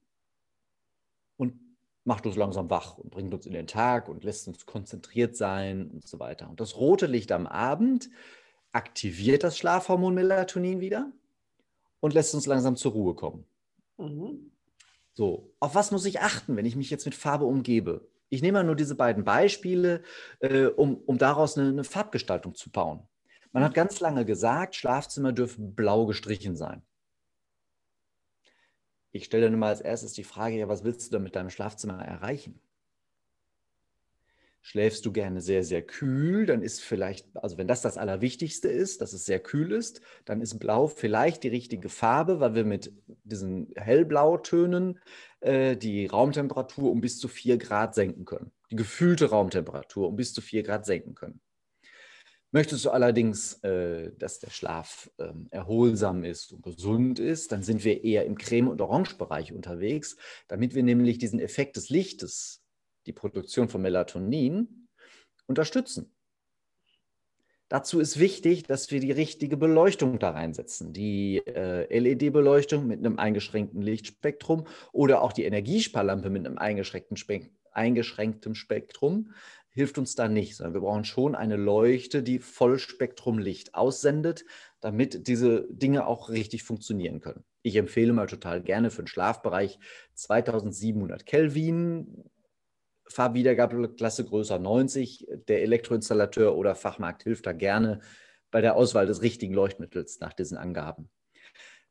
und 1.35 1.59
macht 2.05 2.25
uns 2.25 2.37
langsam 2.37 2.69
wach 2.69 2.97
und 2.97 3.11
bringt 3.11 3.33
uns 3.33 3.45
in 3.45 3.53
den 3.53 3.67
Tag 3.67 4.07
und 4.07 4.23
lässt 4.23 4.47
uns 4.47 4.65
konzentriert 4.65 5.35
sein 5.35 5.89
und 5.89 6.07
so 6.07 6.19
weiter. 6.19 6.49
Und 6.49 6.61
das 6.61 6.77
rote 6.77 7.07
Licht 7.07 7.31
am 7.31 7.45
Abend 7.45 8.09
aktiviert 8.73 9.43
das 9.43 9.57
Schlafhormon 9.57 10.13
Melatonin 10.13 10.81
wieder 10.81 11.11
und 11.99 12.13
lässt 12.13 12.35
uns 12.35 12.45
langsam 12.45 12.75
zur 12.75 12.91
Ruhe 12.91 13.15
kommen. 13.15 13.45
Mhm. 13.97 14.51
So, 15.13 15.53
auf 15.59 15.75
was 15.75 15.91
muss 15.91 16.05
ich 16.05 16.19
achten, 16.19 16.55
wenn 16.57 16.65
ich 16.65 16.75
mich 16.75 16.89
jetzt 16.89 17.05
mit 17.05 17.15
Farbe 17.15 17.45
umgebe? 17.45 18.07
Ich 18.29 18.41
nehme 18.41 18.59
mal 18.59 18.63
nur 18.63 18.75
diese 18.75 18.95
beiden 18.95 19.23
Beispiele, 19.23 20.03
äh, 20.39 20.65
um, 20.65 20.97
um 20.97 21.17
daraus 21.19 21.57
eine, 21.57 21.69
eine 21.69 21.83
Farbgestaltung 21.83 22.55
zu 22.55 22.71
bauen. 22.71 23.07
Man 23.51 23.63
hat 23.63 23.75
ganz 23.75 23.99
lange 23.99 24.25
gesagt, 24.25 24.75
Schlafzimmer 24.75 25.31
dürfen 25.31 25.75
blau 25.75 26.07
gestrichen 26.07 26.55
sein. 26.55 26.81
Ich 29.11 29.25
stelle 29.25 29.49
dann 29.49 29.59
mal 29.59 29.67
als 29.67 29.81
erstes 29.81 30.13
die 30.13 30.23
Frage, 30.23 30.57
ja, 30.57 30.67
was 30.67 30.83
willst 30.83 31.05
du 31.05 31.11
denn 31.11 31.23
mit 31.23 31.35
deinem 31.35 31.51
Schlafzimmer 31.51 32.03
erreichen? 32.03 32.59
Schläfst 34.65 35.05
du 35.05 35.11
gerne 35.11 35.41
sehr, 35.41 35.65
sehr 35.65 35.81
kühl, 35.81 36.45
dann 36.45 36.61
ist 36.61 36.79
vielleicht, 36.79 37.27
also 37.35 37.57
wenn 37.57 37.67
das 37.67 37.81
das 37.81 37.97
Allerwichtigste 37.97 38.69
ist, 38.69 39.01
dass 39.01 39.11
es 39.11 39.25
sehr 39.25 39.41
kühl 39.41 39.73
ist, 39.73 39.99
dann 40.23 40.39
ist 40.39 40.57
Blau 40.57 40.87
vielleicht 40.87 41.43
die 41.43 41.49
richtige 41.49 41.89
Farbe, 41.89 42.39
weil 42.39 42.55
wir 42.55 42.63
mit 42.63 42.93
diesen 43.25 43.73
Hellblautönen 43.75 45.01
äh, 45.41 45.75
die 45.75 46.05
Raumtemperatur 46.05 46.89
um 46.91 47.01
bis 47.01 47.19
zu 47.19 47.27
4 47.27 47.57
Grad 47.57 47.93
senken 47.93 48.23
können. 48.23 48.53
Die 48.71 48.77
gefühlte 48.77 49.31
Raumtemperatur 49.31 50.07
um 50.07 50.15
bis 50.15 50.33
zu 50.33 50.39
4 50.39 50.63
Grad 50.63 50.85
senken 50.85 51.13
können. 51.13 51.41
Möchtest 52.51 52.85
du 52.85 52.91
allerdings, 52.91 53.55
äh, 53.65 54.13
dass 54.17 54.39
der 54.39 54.49
Schlaf 54.51 55.11
äh, 55.17 55.33
erholsam 55.49 56.23
ist 56.23 56.53
und 56.53 56.63
gesund 56.63 57.19
ist, 57.19 57.51
dann 57.51 57.63
sind 57.63 57.83
wir 57.83 58.05
eher 58.05 58.25
im 58.25 58.37
Creme- 58.37 58.69
und 58.69 58.79
Orangebereich 58.79 59.51
unterwegs, 59.51 60.15
damit 60.47 60.73
wir 60.73 60.83
nämlich 60.83 61.17
diesen 61.17 61.41
Effekt 61.41 61.75
des 61.75 61.89
Lichtes 61.89 62.62
die 63.05 63.13
Produktion 63.13 63.69
von 63.69 63.81
Melatonin 63.81 64.87
unterstützen. 65.47 66.13
Dazu 67.69 67.99
ist 67.99 68.19
wichtig, 68.19 68.63
dass 68.63 68.91
wir 68.91 68.99
die 68.99 69.11
richtige 69.11 69.57
Beleuchtung 69.57 70.19
da 70.19 70.29
reinsetzen. 70.29 70.93
Die 70.93 71.41
äh, 71.47 71.97
LED-Beleuchtung 71.97 72.85
mit 72.85 72.99
einem 72.99 73.17
eingeschränkten 73.17 73.81
Lichtspektrum 73.81 74.67
oder 74.91 75.23
auch 75.23 75.33
die 75.33 75.45
Energiesparlampe 75.45 76.29
mit 76.29 76.45
einem 76.45 76.57
eingeschränkten, 76.57 77.17
Spe 77.17 77.49
eingeschränktem 77.71 78.53
Spektrum 78.53 79.33
hilft 79.73 79.97
uns 79.97 80.13
da 80.13 80.27
nicht, 80.27 80.55
sondern 80.55 80.75
wir 80.75 80.81
brauchen 80.81 81.03
schon 81.03 81.33
eine 81.33 81.55
Leuchte, 81.55 82.21
die 82.21 82.37
Vollspektrumlicht 82.37 83.73
aussendet, 83.73 84.45
damit 84.79 85.27
diese 85.27 85.65
Dinge 85.69 86.05
auch 86.05 86.29
richtig 86.29 86.61
funktionieren 86.63 87.21
können. 87.21 87.43
Ich 87.63 87.75
empfehle 87.75 88.13
mal 88.13 88.27
total 88.27 88.61
gerne 88.61 88.91
für 88.91 89.01
den 89.01 89.07
Schlafbereich 89.07 89.79
2700 90.13 91.25
Kelvin, 91.25 92.23
Farbwiedergabeklasse 93.07 94.25
größer 94.25 94.59
90. 94.59 95.27
Der 95.47 95.61
Elektroinstallateur 95.61 96.55
oder 96.55 96.75
Fachmarkt 96.75 97.23
hilft 97.23 97.45
da 97.45 97.53
gerne 97.53 98.01
bei 98.51 98.61
der 98.61 98.75
Auswahl 98.75 99.05
des 99.05 99.21
richtigen 99.21 99.53
Leuchtmittels 99.53 100.19
nach 100.19 100.33
diesen 100.33 100.57
Angaben. 100.57 101.09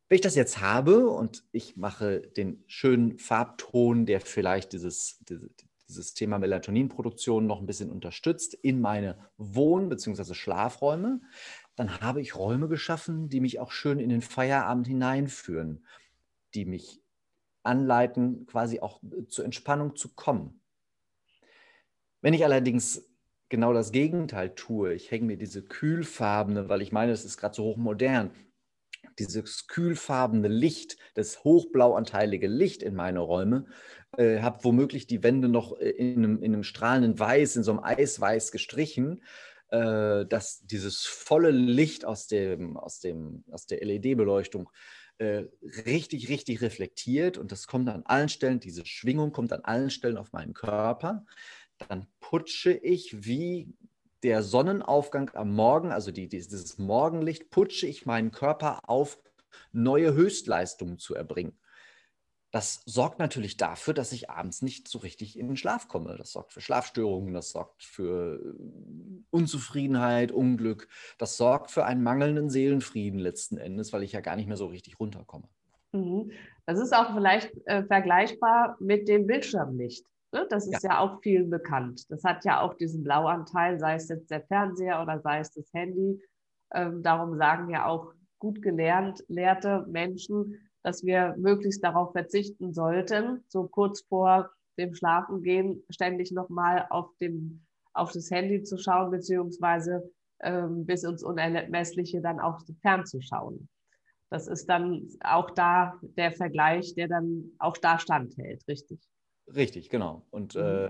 Wenn 0.09 0.17
ich 0.17 0.23
das 0.23 0.35
jetzt 0.35 0.61
habe 0.61 1.09
und 1.09 1.45
ich 1.53 1.77
mache 1.77 2.21
den 2.21 2.65
schönen 2.67 3.19
Farbton, 3.19 4.07
der 4.07 4.21
vielleicht 4.21 4.73
dieses, 4.73 5.25
dieses 5.89 6.15
Thema 6.15 6.39
Melatoninproduktion 6.39 7.47
noch 7.47 7.61
ein 7.61 7.67
bisschen 7.67 7.91
unterstützt, 7.91 8.55
in 8.55 8.81
meine 8.81 9.31
Wohn- 9.37 9.89
bzw. 9.89 10.35
Schlafräume, 10.35 11.21
dann 11.77 12.01
habe 12.01 12.21
ich 12.21 12.37
Räume 12.37 12.69
geschaffen, 12.69 13.29
die 13.29 13.41
mich 13.41 13.59
auch 13.59 13.73
schön 13.73 13.99
in 13.99 14.11
den 14.11 14.23
Feierabend 14.23 14.87
hineinführen, 14.87 15.87
die 16.55 16.65
mich 16.65 17.01
anleiten, 17.63 18.47
quasi 18.47 18.81
auch 18.81 19.01
zur 19.29 19.45
Entspannung 19.45 19.97
zu 19.97 20.15
kommen. 20.15 20.62
Wenn 22.23 22.35
ich 22.35 22.45
allerdings 22.45 23.05
genau 23.49 23.75
das 23.75 23.93
Gegenteil 23.93 24.55
tue, 24.55 24.95
ich 24.95 25.11
hänge 25.11 25.27
mir 25.27 25.37
diese 25.37 25.63
kühlfarbene, 25.63 26.69
weil 26.69 26.81
ich 26.81 26.93
meine, 26.93 27.13
es 27.13 27.25
ist 27.25 27.37
gerade 27.37 27.55
so 27.55 27.65
hochmodern, 27.65 28.31
dieses 29.19 29.67
kühlfarbene 29.67 30.49
Licht, 30.49 30.97
das 31.15 31.45
hochblauanteilige 31.45 32.47
Licht 32.47 32.83
in 32.83 32.95
meine 32.95 33.19
Räume, 33.19 33.67
äh, 34.17 34.41
habe 34.41 34.65
womöglich 34.65 35.07
die 35.07 35.23
Wände 35.23 35.49
noch 35.49 35.79
äh, 35.79 35.91
in 35.91 36.19
einem, 36.19 36.43
in 36.43 36.55
einem, 36.55 36.63
strahlenden 36.63 37.19
Weiß, 37.19 37.57
in 37.57 37.65
so 37.65 37.73
einem 37.73 37.85
Eisweiß 37.85 38.53
gestrichen, 38.53 39.23
äh, 39.69 40.25
dass 40.25 40.65
dieses 40.65 41.05
volle 41.05 41.51
Licht 41.51 42.05
aus, 42.05 42.29
dem, 42.29 42.77
aus, 42.77 43.01
dem, 43.01 43.45
aus 43.51 43.67
der 43.67 43.85
LED-Beleuchtung 43.85 44.71
äh, 45.19 45.45
richtig, 45.87 46.29
richtig 46.29 46.63
reflektiert. 46.63 47.37
Und 47.37 47.53
das 47.53 47.67
kommt 47.67 47.89
an 47.89 48.05
allen 48.05 48.29
Stellen, 48.29 48.61
diese 48.61 48.87
Schwingung 48.87 49.33
kommt 49.33 49.53
an 49.53 49.63
allen 49.63 49.91
Stellen 49.91 50.17
auf 50.17 50.33
meinen 50.33 50.55
Körper. 50.55 51.27
Dann 51.89 52.07
putsche 52.33 52.73
ich 52.73 53.27
wie 53.27 53.75
der 54.23 54.43
Sonnenaufgang 54.43 55.31
am 55.35 55.55
Morgen, 55.55 55.93
also 55.93 56.11
die, 56.13 56.31
dieses 56.31 56.79
Morgenlicht, 56.79 57.51
putsche 57.51 57.87
ich 57.87 58.07
meinen 58.07 58.31
Körper 58.31 58.89
auf, 58.89 59.19
neue 59.71 60.15
Höchstleistungen 60.15 60.99
zu 60.99 61.15
erbringen. 61.15 61.59
Das 62.51 62.85
sorgt 62.87 63.19
natürlich 63.19 63.59
dafür, 63.59 63.93
dass 63.93 64.13
ich 64.13 64.31
abends 64.31 64.63
nicht 64.63 64.89
so 64.89 64.99
richtig 65.01 65.39
in 65.39 65.49
den 65.49 65.59
Schlaf 65.59 65.89
komme. 65.89 66.17
Das 66.17 66.33
sorgt 66.33 66.55
für 66.55 66.63
Schlafstörungen, 66.63 67.35
das 67.35 67.51
sorgt 67.51 67.85
für 67.85 68.41
äh, 68.41 69.25
Unzufriedenheit, 69.29 70.33
Unglück. 70.33 70.89
Das 71.19 71.37
sorgt 71.37 71.71
für 71.71 71.85
einen 71.85 72.03
mangelnden 72.03 72.49
Seelenfrieden 72.49 73.21
letzten 73.21 73.59
Endes, 73.59 73.93
weil 73.93 74.05
ich 74.05 74.13
ja 74.13 74.23
gar 74.23 74.37
nicht 74.37 74.49
mehr 74.49 74.57
so 74.57 74.69
richtig 74.69 74.99
runterkomme. 74.99 75.49
Mhm. 75.93 76.31
Das 76.65 76.79
ist 76.79 76.95
auch 76.95 77.13
vielleicht 77.13 77.53
äh, 77.67 77.85
vergleichbar 77.85 78.79
mit 78.81 79.07
dem 79.07 79.27
Bildschirmlicht. 79.27 80.07
Ne? 80.33 80.47
Das 80.49 80.67
ist 80.67 80.83
ja. 80.83 80.91
ja. 80.91 80.99
auch 81.01 81.21
vielen 81.23 81.51
bekannt. 81.51 82.11
Das 82.11 82.25
hat 82.25 82.45
ja 82.45 82.61
auch 82.61 82.75
diesen 82.75 83.05
Blauanteil, 83.05 83.79
sei 83.79 83.95
es 83.95 84.09
jetzt 84.09 84.31
der 84.31 84.43
Fernseher 84.43 85.03
oder 85.03 85.21
sei 85.21 85.41
es 85.41 85.53
das 85.53 85.73
Handy. 85.73 86.21
Ähm, 86.75 87.03
darum 87.03 87.37
sagen 87.37 87.71
ja 87.71 87.87
auch 87.87 88.13
gut 88.39 88.63
gelernt, 88.63 89.23
lehrte 89.29 89.87
Menschen, 89.89 90.59
dass 90.83 91.05
wir 91.05 91.37
möglichst 91.39 91.85
darauf 91.85 92.13
verzichten 92.13 92.73
sollten, 92.73 93.45
so 93.49 93.69
kurz 93.69 94.01
vor 94.03 94.51
dem 94.79 94.95
Schlafengehen 94.95 95.85
ständig 95.91 96.33
nochmal 96.33 96.87
auf, 96.91 97.11
auf 97.93 98.13
das 98.13 98.31
Handy 98.31 98.63
zu 98.63 98.79
schauen, 98.79 99.11
beziehungsweise 99.11 100.11
ähm, 100.41 100.87
bis 100.87 101.05
ins 101.05 101.23
Unermessliche 101.23 102.21
dann 102.21 102.41
auch 102.41 102.61
fernzuschauen. 102.81 103.69
Das 104.31 104.49
ist 104.49 104.67
dann 104.67 105.09
auch 105.23 105.51
da 105.51 106.01
der 106.01 106.33
Vergleich, 106.33 106.95
der 106.95 107.07
dann 107.07 107.53
auch 107.59 107.77
da 107.77 107.99
standhält, 107.99 108.67
richtig? 108.67 108.99
Richtig, 109.47 109.91
genau. 109.91 110.27
Und 110.31 110.57
äh, 110.57 110.89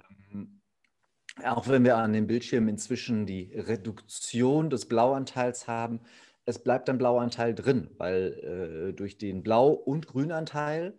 auch 1.44 1.68
wenn 1.68 1.84
wir 1.84 1.96
an 1.96 2.12
den 2.12 2.26
Bildschirmen 2.26 2.68
inzwischen 2.68 3.26
die 3.26 3.52
Reduktion 3.54 4.70
des 4.70 4.86
Blauanteils 4.86 5.66
haben, 5.66 6.00
es 6.44 6.62
bleibt 6.62 6.90
ein 6.90 6.98
Blauanteil 6.98 7.54
drin, 7.54 7.90
weil 7.98 8.90
äh, 8.90 8.92
durch 8.92 9.16
den 9.16 9.42
Blau- 9.42 9.72
und 9.72 10.06
Grünanteil, 10.06 10.98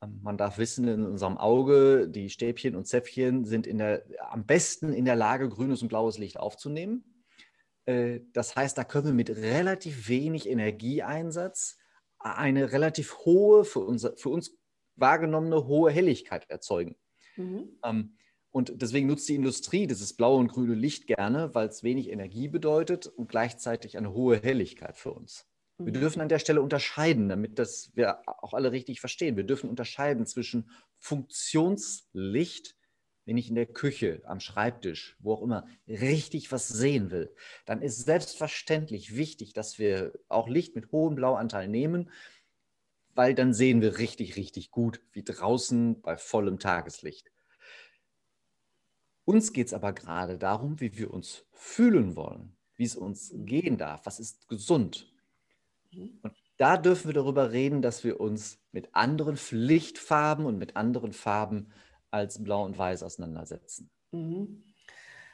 äh, 0.00 0.06
man 0.22 0.36
darf 0.36 0.58
wissen, 0.58 0.86
in 0.88 1.04
unserem 1.04 1.38
Auge, 1.38 2.08
die 2.08 2.28
Stäbchen 2.28 2.74
und 2.74 2.86
Zäpfchen 2.86 3.44
sind 3.44 3.66
in 3.66 3.78
der, 3.78 4.04
am 4.30 4.46
besten 4.46 4.92
in 4.92 5.04
der 5.04 5.16
Lage, 5.16 5.48
grünes 5.48 5.82
und 5.82 5.88
blaues 5.88 6.18
Licht 6.18 6.38
aufzunehmen. 6.38 7.24
Äh, 7.86 8.20
das 8.32 8.56
heißt, 8.56 8.76
da 8.76 8.84
können 8.84 9.06
wir 9.06 9.14
mit 9.14 9.30
relativ 9.30 10.08
wenig 10.08 10.48
Energieeinsatz 10.48 11.78
eine 12.18 12.72
relativ 12.72 13.18
hohe, 13.18 13.64
für, 13.64 13.80
unser, 13.80 14.16
für 14.16 14.30
uns 14.30 14.56
wahrgenommene 14.96 15.66
hohe 15.66 15.90
Helligkeit 15.90 16.48
erzeugen. 16.48 16.96
Mhm. 17.36 17.78
Ähm, 17.84 18.16
und 18.50 18.80
deswegen 18.80 19.08
nutzt 19.08 19.28
die 19.28 19.34
Industrie 19.34 19.88
dieses 19.88 20.14
blaue 20.14 20.38
und 20.38 20.48
grüne 20.48 20.74
Licht 20.74 21.08
gerne, 21.08 21.54
weil 21.54 21.66
es 21.66 21.82
wenig 21.82 22.08
Energie 22.08 22.46
bedeutet 22.46 23.08
und 23.08 23.28
gleichzeitig 23.28 23.98
eine 23.98 24.12
hohe 24.12 24.40
Helligkeit 24.40 24.96
für 24.96 25.12
uns. 25.12 25.48
Wir 25.78 25.92
mhm. 25.92 26.00
dürfen 26.00 26.20
an 26.20 26.28
der 26.28 26.38
Stelle 26.38 26.62
unterscheiden, 26.62 27.28
damit 27.28 27.58
das 27.58 27.90
wir 27.94 28.20
auch 28.26 28.54
alle 28.54 28.70
richtig 28.70 29.00
verstehen. 29.00 29.36
Wir 29.36 29.42
dürfen 29.42 29.68
unterscheiden 29.68 30.24
zwischen 30.24 30.70
Funktionslicht, 31.00 32.76
wenn 33.24 33.36
ich 33.36 33.48
in 33.48 33.56
der 33.56 33.66
Küche, 33.66 34.22
am 34.24 34.38
Schreibtisch, 34.38 35.16
wo 35.18 35.32
auch 35.32 35.42
immer, 35.42 35.66
richtig 35.88 36.52
was 36.52 36.68
sehen 36.68 37.10
will, 37.10 37.34
dann 37.66 37.82
ist 37.82 38.04
selbstverständlich 38.04 39.16
wichtig, 39.16 39.52
dass 39.52 39.78
wir 39.78 40.12
auch 40.28 40.48
Licht 40.48 40.76
mit 40.76 40.92
hohem 40.92 41.16
Blauanteil 41.16 41.66
nehmen 41.66 42.10
weil 43.14 43.34
dann 43.34 43.54
sehen 43.54 43.80
wir 43.80 43.98
richtig, 43.98 44.36
richtig 44.36 44.70
gut, 44.70 45.00
wie 45.12 45.22
draußen 45.22 46.00
bei 46.00 46.16
vollem 46.16 46.58
Tageslicht. 46.58 47.30
Uns 49.24 49.52
geht 49.52 49.68
es 49.68 49.74
aber 49.74 49.92
gerade 49.92 50.38
darum, 50.38 50.80
wie 50.80 50.96
wir 50.98 51.12
uns 51.12 51.46
fühlen 51.52 52.14
wollen, 52.14 52.56
wie 52.76 52.84
es 52.84 52.96
uns 52.96 53.32
gehen 53.34 53.78
darf, 53.78 54.04
was 54.04 54.20
ist 54.20 54.48
gesund. 54.48 55.10
Mhm. 55.92 56.18
Und 56.22 56.34
da 56.56 56.76
dürfen 56.76 57.08
wir 57.08 57.14
darüber 57.14 57.52
reden, 57.52 57.82
dass 57.82 58.04
wir 58.04 58.20
uns 58.20 58.58
mit 58.70 58.94
anderen 58.94 59.38
Lichtfarben 59.50 60.46
und 60.46 60.58
mit 60.58 60.76
anderen 60.76 61.12
Farben 61.12 61.72
als 62.10 62.42
Blau 62.42 62.64
und 62.64 62.76
Weiß 62.76 63.02
auseinandersetzen. 63.02 63.90
Mhm. 64.12 64.62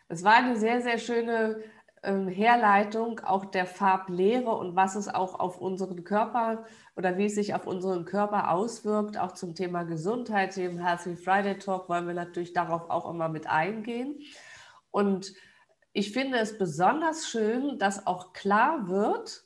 Es 0.08 0.24
war 0.24 0.34
eine 0.34 0.58
sehr, 0.58 0.82
sehr 0.82 0.98
schöne 0.98 1.62
ähm, 2.02 2.28
Herleitung 2.28 3.20
auch 3.20 3.44
der 3.44 3.66
Farblehre 3.66 4.50
und 4.50 4.74
was 4.74 4.94
es 4.94 5.08
auch 5.08 5.38
auf 5.38 5.58
unseren 5.58 6.02
Körper 6.04 6.64
oder 6.96 7.18
wie 7.18 7.26
es 7.26 7.34
sich 7.34 7.54
auf 7.54 7.66
unseren 7.66 8.04
Körper 8.04 8.50
auswirkt, 8.50 9.18
auch 9.18 9.32
zum 9.32 9.54
Thema 9.54 9.84
Gesundheit, 9.84 10.56
dem 10.56 10.78
Healthy 10.78 11.16
Friday 11.16 11.58
Talk, 11.58 11.88
wollen 11.88 12.06
wir 12.06 12.14
natürlich 12.14 12.52
darauf 12.52 12.88
auch 12.88 13.08
immer 13.10 13.28
mit 13.28 13.46
eingehen. 13.46 14.20
Und 14.90 15.34
ich 15.92 16.12
finde 16.12 16.38
es 16.38 16.56
besonders 16.56 17.28
schön, 17.28 17.78
dass 17.78 18.06
auch 18.06 18.32
klar 18.32 18.88
wird, 18.88 19.44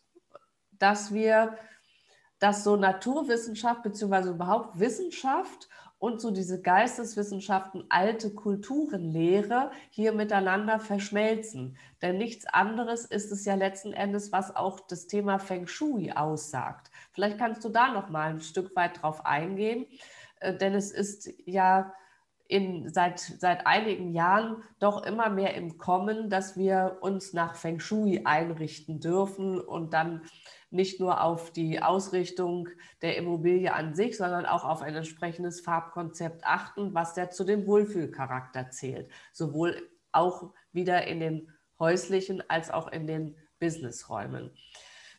dass 0.73 1.12
wir, 1.12 1.57
dass 2.38 2.64
so 2.64 2.77
Naturwissenschaft 2.77 3.83
beziehungsweise 3.83 4.31
überhaupt 4.31 4.79
Wissenschaft 4.79 5.69
und 6.05 6.21
so 6.21 6.31
diese 6.31 6.61
Geisteswissenschaften, 6.61 7.87
alte 7.88 8.35
Kulturenlehre 8.35 9.71
hier 9.88 10.12
miteinander 10.12 10.79
verschmelzen. 10.79 11.79
Denn 12.03 12.19
nichts 12.19 12.45
anderes 12.45 13.07
ist 13.07 13.33
es 13.33 13.47
ja 13.47 13.55
letzten 13.55 13.95
Endes, 13.95 14.31
was 14.31 14.55
auch 14.55 14.81
das 14.81 15.07
Thema 15.07 15.38
Feng 15.38 15.67
Shui 15.67 16.12
aussagt. 16.12 16.90
Vielleicht 17.12 17.38
kannst 17.38 17.64
du 17.64 17.71
da 17.71 17.90
noch 17.90 18.11
mal 18.11 18.29
ein 18.29 18.43
Stück 18.43 18.77
weit 18.77 19.01
drauf 19.01 19.25
eingehen, 19.25 19.87
äh, 20.40 20.55
denn 20.55 20.75
es 20.75 20.93
ist 20.93 21.33
ja 21.47 21.95
in, 22.49 22.90
seit, 22.93 23.19
seit 23.21 23.67
einigen 23.67 24.12
Jahren 24.12 24.62
doch 24.81 25.07
immer 25.07 25.31
mehr 25.31 25.55
im 25.55 25.79
Kommen, 25.79 26.29
dass 26.29 26.59
wir 26.59 26.99
uns 27.01 27.33
nach 27.33 27.55
Feng 27.57 27.81
Shui 27.81 28.21
einrichten 28.27 29.01
dürfen 29.01 29.59
und 29.59 29.95
dann 29.95 30.21
nicht 30.75 31.01
nur 31.01 31.23
auf 31.23 31.53
die 31.53 31.81
Ausrichtung 31.81 32.69
der 33.01 33.17
Immobilie 33.17 33.73
an 33.73 33.95
sich, 33.95 34.17
sondern 34.17 34.45
auch 34.45 34.65
auf 34.65 34.83
ein 34.83 34.95
entsprechendes 34.95 35.61
Farbkonzept 35.61 36.45
achten, 36.45 36.95
was 36.95 37.15
der 37.15 37.31
zu 37.31 37.45
dem 37.45 37.67
Wohlfühlcharakter 37.67 38.71
zählt. 38.71 39.09
Sowohl 39.33 39.89
auch 40.13 40.53
wieder 40.73 41.07
in 41.07 41.21
den 41.21 41.53
häuslichen 41.79 42.43
als 42.49 42.71
auch 42.71 42.89
in 42.89 43.07
den 43.07 43.37
Businessräumen. 43.59 44.51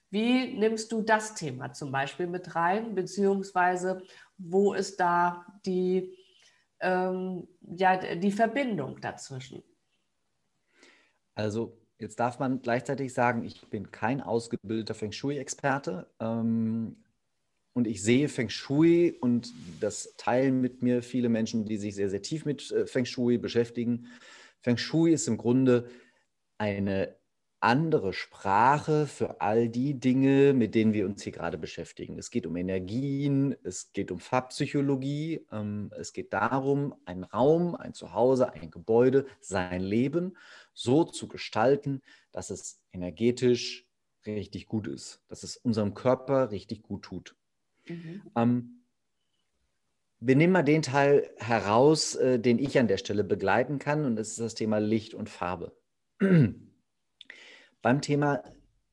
Wie 0.10 0.54
nimmst 0.58 0.91
du 0.91 1.02
das 1.02 1.36
Thema 1.36 1.74
zum 1.74 1.91
Beispiel 1.91 2.28
mit 2.28 2.56
rein, 2.56 2.96
beziehungsweise 2.96 4.04
wo 4.38 4.74
ist 4.74 5.00
da 5.00 5.46
die, 5.65 6.18
ähm, 6.80 7.48
ja, 7.62 7.98
die 8.15 8.32
Verbindung 8.32 9.02
dazwischen? 9.02 9.63
Also 11.34 11.78
Jetzt 11.97 12.19
darf 12.19 12.39
man 12.39 12.62
gleichzeitig 12.62 13.13
sagen, 13.13 13.43
ich 13.43 13.62
bin 13.69 13.91
kein 13.91 14.21
ausgebildeter 14.21 14.93
Feng 14.93 15.12
Shui-Experte. 15.12 16.08
Ähm, 16.19 16.97
und 17.73 17.88
ich 17.88 18.01
sehe 18.01 18.29
Feng 18.29 18.49
Shui 18.49 19.17
und 19.19 19.53
das 19.81 20.13
teilen 20.17 20.62
mit 20.62 20.81
mir 20.81 21.03
viele 21.03 21.29
Menschen, 21.29 21.65
die 21.65 21.77
sich 21.77 21.95
sehr, 21.95 22.10
sehr 22.10 22.21
tief 22.21 22.45
mit 22.45 22.71
äh, 22.71 22.88
Feng 22.88 23.05
Shui 23.05 23.38
beschäftigen. 23.38 24.08
Feng 24.62 24.77
Shui 24.77 25.12
ist 25.12 25.27
im 25.27 25.38
Grunde 25.38 25.89
eine 26.58 27.15
andere 27.65 28.13
Sprache 28.13 29.08
für 29.08 29.41
all 29.41 29.69
die 29.69 29.99
Dinge, 29.99 30.54
mit 30.54 30.75
denen 30.75 30.93
wir 30.93 31.08
uns 31.08 31.23
hier 31.23 31.32
gerade 31.32 31.58
beschäftigen. 31.58 32.19
Es 32.19 32.30
geht 32.30 32.45
um 32.45 32.56
Energien, 32.56 33.56
es 33.63 33.91
geht 33.91 34.12
um 34.12 34.19
Farbpsychologie, 34.19 35.47
ähm, 35.51 35.91
es 35.97 36.13
geht 36.13 36.32
darum, 36.32 36.93
einen 37.06 37.23
Raum, 37.23 37.73
ein 37.73 37.95
Zuhause, 37.95 38.54
ein 38.54 38.69
Gebäude, 38.69 39.25
sein 39.41 39.82
Leben 39.82 40.38
so 40.73 41.06
zu 41.06 41.28
gestalten, 41.28 42.04
dass 42.32 42.51
es 42.51 42.80
energetisch 42.93 43.88
richtig 44.28 44.67
gut 44.67 44.88
ist, 44.88 45.23
dass 45.28 45.41
es 45.41 45.58
unserem 45.58 45.95
Körper 45.95 46.51
richtig 46.51 46.84
gut 46.84 47.01
tut. 47.01 47.36
Mhm. 47.88 48.21
Ähm, 48.36 48.82
wir 50.19 50.36
nehmen 50.36 50.54
mal 50.54 50.62
den 50.62 50.84
Teil 50.84 51.32
heraus, 51.38 52.13
äh, 52.13 52.39
den 52.39 52.60
ich 52.60 52.78
an 52.78 52.88
der 52.88 52.97
Stelle 52.97 53.23
begleiten 53.23 53.80
kann, 53.80 54.06
und 54.06 54.17
das 54.17 54.30
ist 54.30 54.39
das 54.39 54.54
Thema 54.54 54.78
Licht 54.78 55.15
und 55.15 55.30
Farbe. 55.32 55.75
Beim 57.86 58.02
Thema 58.02 58.43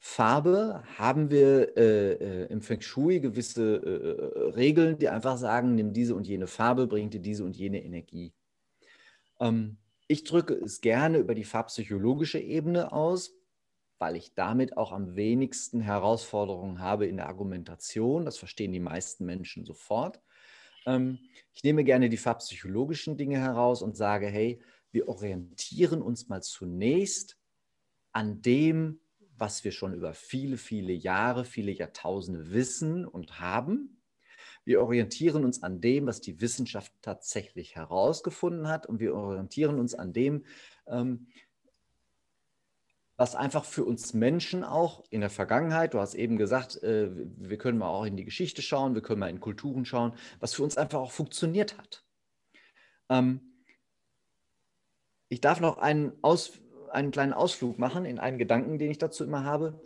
Farbe 0.01 0.85
haben 0.99 1.31
wir 1.31 1.79
äh, 1.79 2.13
äh, 2.13 2.47
im 2.53 2.61
Feng 2.61 2.83
Shui 2.83 3.21
gewisse 3.21 3.77
äh, 3.77 4.51
Regeln, 4.51 4.99
die 4.99 5.09
einfach 5.09 5.39
sagen, 5.39 5.75
nimm 5.75 5.95
diese 5.95 6.15
und 6.15 6.27
jene 6.27 6.47
Farbe, 6.47 6.87
bring 6.87 7.09
dir 7.09 7.21
diese 7.21 7.43
und 7.43 7.57
jene 7.57 7.83
Energie. 7.83 8.35
Ähm, 9.41 9.79
ich 10.09 10.25
drücke 10.25 10.53
es 10.53 10.83
gerne 10.83 11.17
über 11.17 11.35
die 11.35 11.45
farbpsychologische 11.45 12.39
Ebene 12.39 12.93
aus, 12.93 13.35
weil 13.99 14.15
ich 14.15 14.35
damit 14.35 14.77
auch 14.77 14.93
am 14.93 15.17
wenigsten 15.17 15.81
Herausforderungen 15.81 16.81
habe 16.81 17.07
in 17.07 17.17
der 17.17 17.29
Argumentation. 17.29 18.27
Das 18.27 18.37
verstehen 18.37 18.73
die 18.73 18.79
meisten 18.79 19.25
Menschen 19.25 19.65
sofort. 19.65 20.21
Ähm, 20.85 21.19
ich 21.55 21.65
nehme 21.65 21.83
gerne 21.85 22.11
die 22.11 22.19
farbpsychologischen 22.19 23.17
Dinge 23.17 23.39
heraus 23.39 23.81
und 23.81 23.97
sage, 23.97 24.27
hey, 24.27 24.61
wir 24.91 25.09
orientieren 25.09 26.03
uns 26.03 26.29
mal 26.29 26.43
zunächst 26.43 27.39
an 28.13 28.43
dem, 28.43 29.01
was 29.37 29.65
wir 29.65 29.73
schon 29.73 29.95
über 29.95 30.15
viele, 30.15 30.57
viele 30.57 30.93
Jahre, 30.93 31.45
viele 31.45 31.73
Jahrtausende 31.73 32.53
wissen 32.53 33.07
und 33.07 33.41
haben. 33.41 34.03
Wir 34.65 34.81
orientieren 34.81 35.45
uns 35.45 35.63
an 35.63 35.81
dem, 35.81 36.07
was 36.07 36.21
die 36.21 36.41
Wissenschaft 36.41 36.93
tatsächlich 37.03 37.75
herausgefunden 37.75 38.69
hat 38.69 38.87
und 38.87 39.01
wir 39.01 39.15
orientieren 39.15 39.81
uns 39.81 39.95
an 39.95 40.13
dem, 40.13 40.45
ähm, 40.87 41.27
was 43.17 43.35
einfach 43.35 43.65
für 43.65 43.85
uns 43.85 44.15
Menschen 44.15 44.65
auch 44.65 45.05
in 45.11 45.21
der 45.21 45.31
Vergangenheit, 45.31 45.95
du 45.95 46.01
hast 46.01 46.15
eben 46.15 46.37
gesagt, 46.37 46.83
äh, 46.83 47.11
wir 47.13 47.59
können 47.59 47.79
mal 47.79 47.89
auch 47.89 48.05
in 48.05 48.17
die 48.17 48.25
Geschichte 48.25 48.63
schauen, 48.63 48.95
wir 48.95 49.03
können 49.03 49.21
mal 49.21 49.31
in 49.31 49.41
Kulturen 49.41 49.85
schauen, 49.85 50.15
was 50.41 50.55
für 50.55 50.63
uns 50.63 50.77
einfach 50.77 50.99
auch 50.99 51.13
funktioniert 51.13 51.79
hat. 51.79 52.05
Ähm, 53.09 53.41
ich 55.29 55.41
darf 55.41 55.61
noch 55.61 55.79
einen 55.79 56.13
Aus, 56.23 56.59
einen 56.93 57.11
kleinen 57.11 57.33
Ausflug 57.33 57.79
machen 57.79 58.05
in 58.05 58.19
einen 58.19 58.39
Gedanken, 58.39 58.79
den 58.79 58.91
ich 58.91 58.99
dazu 58.99 59.25
immer 59.25 59.45
habe. 59.45 59.81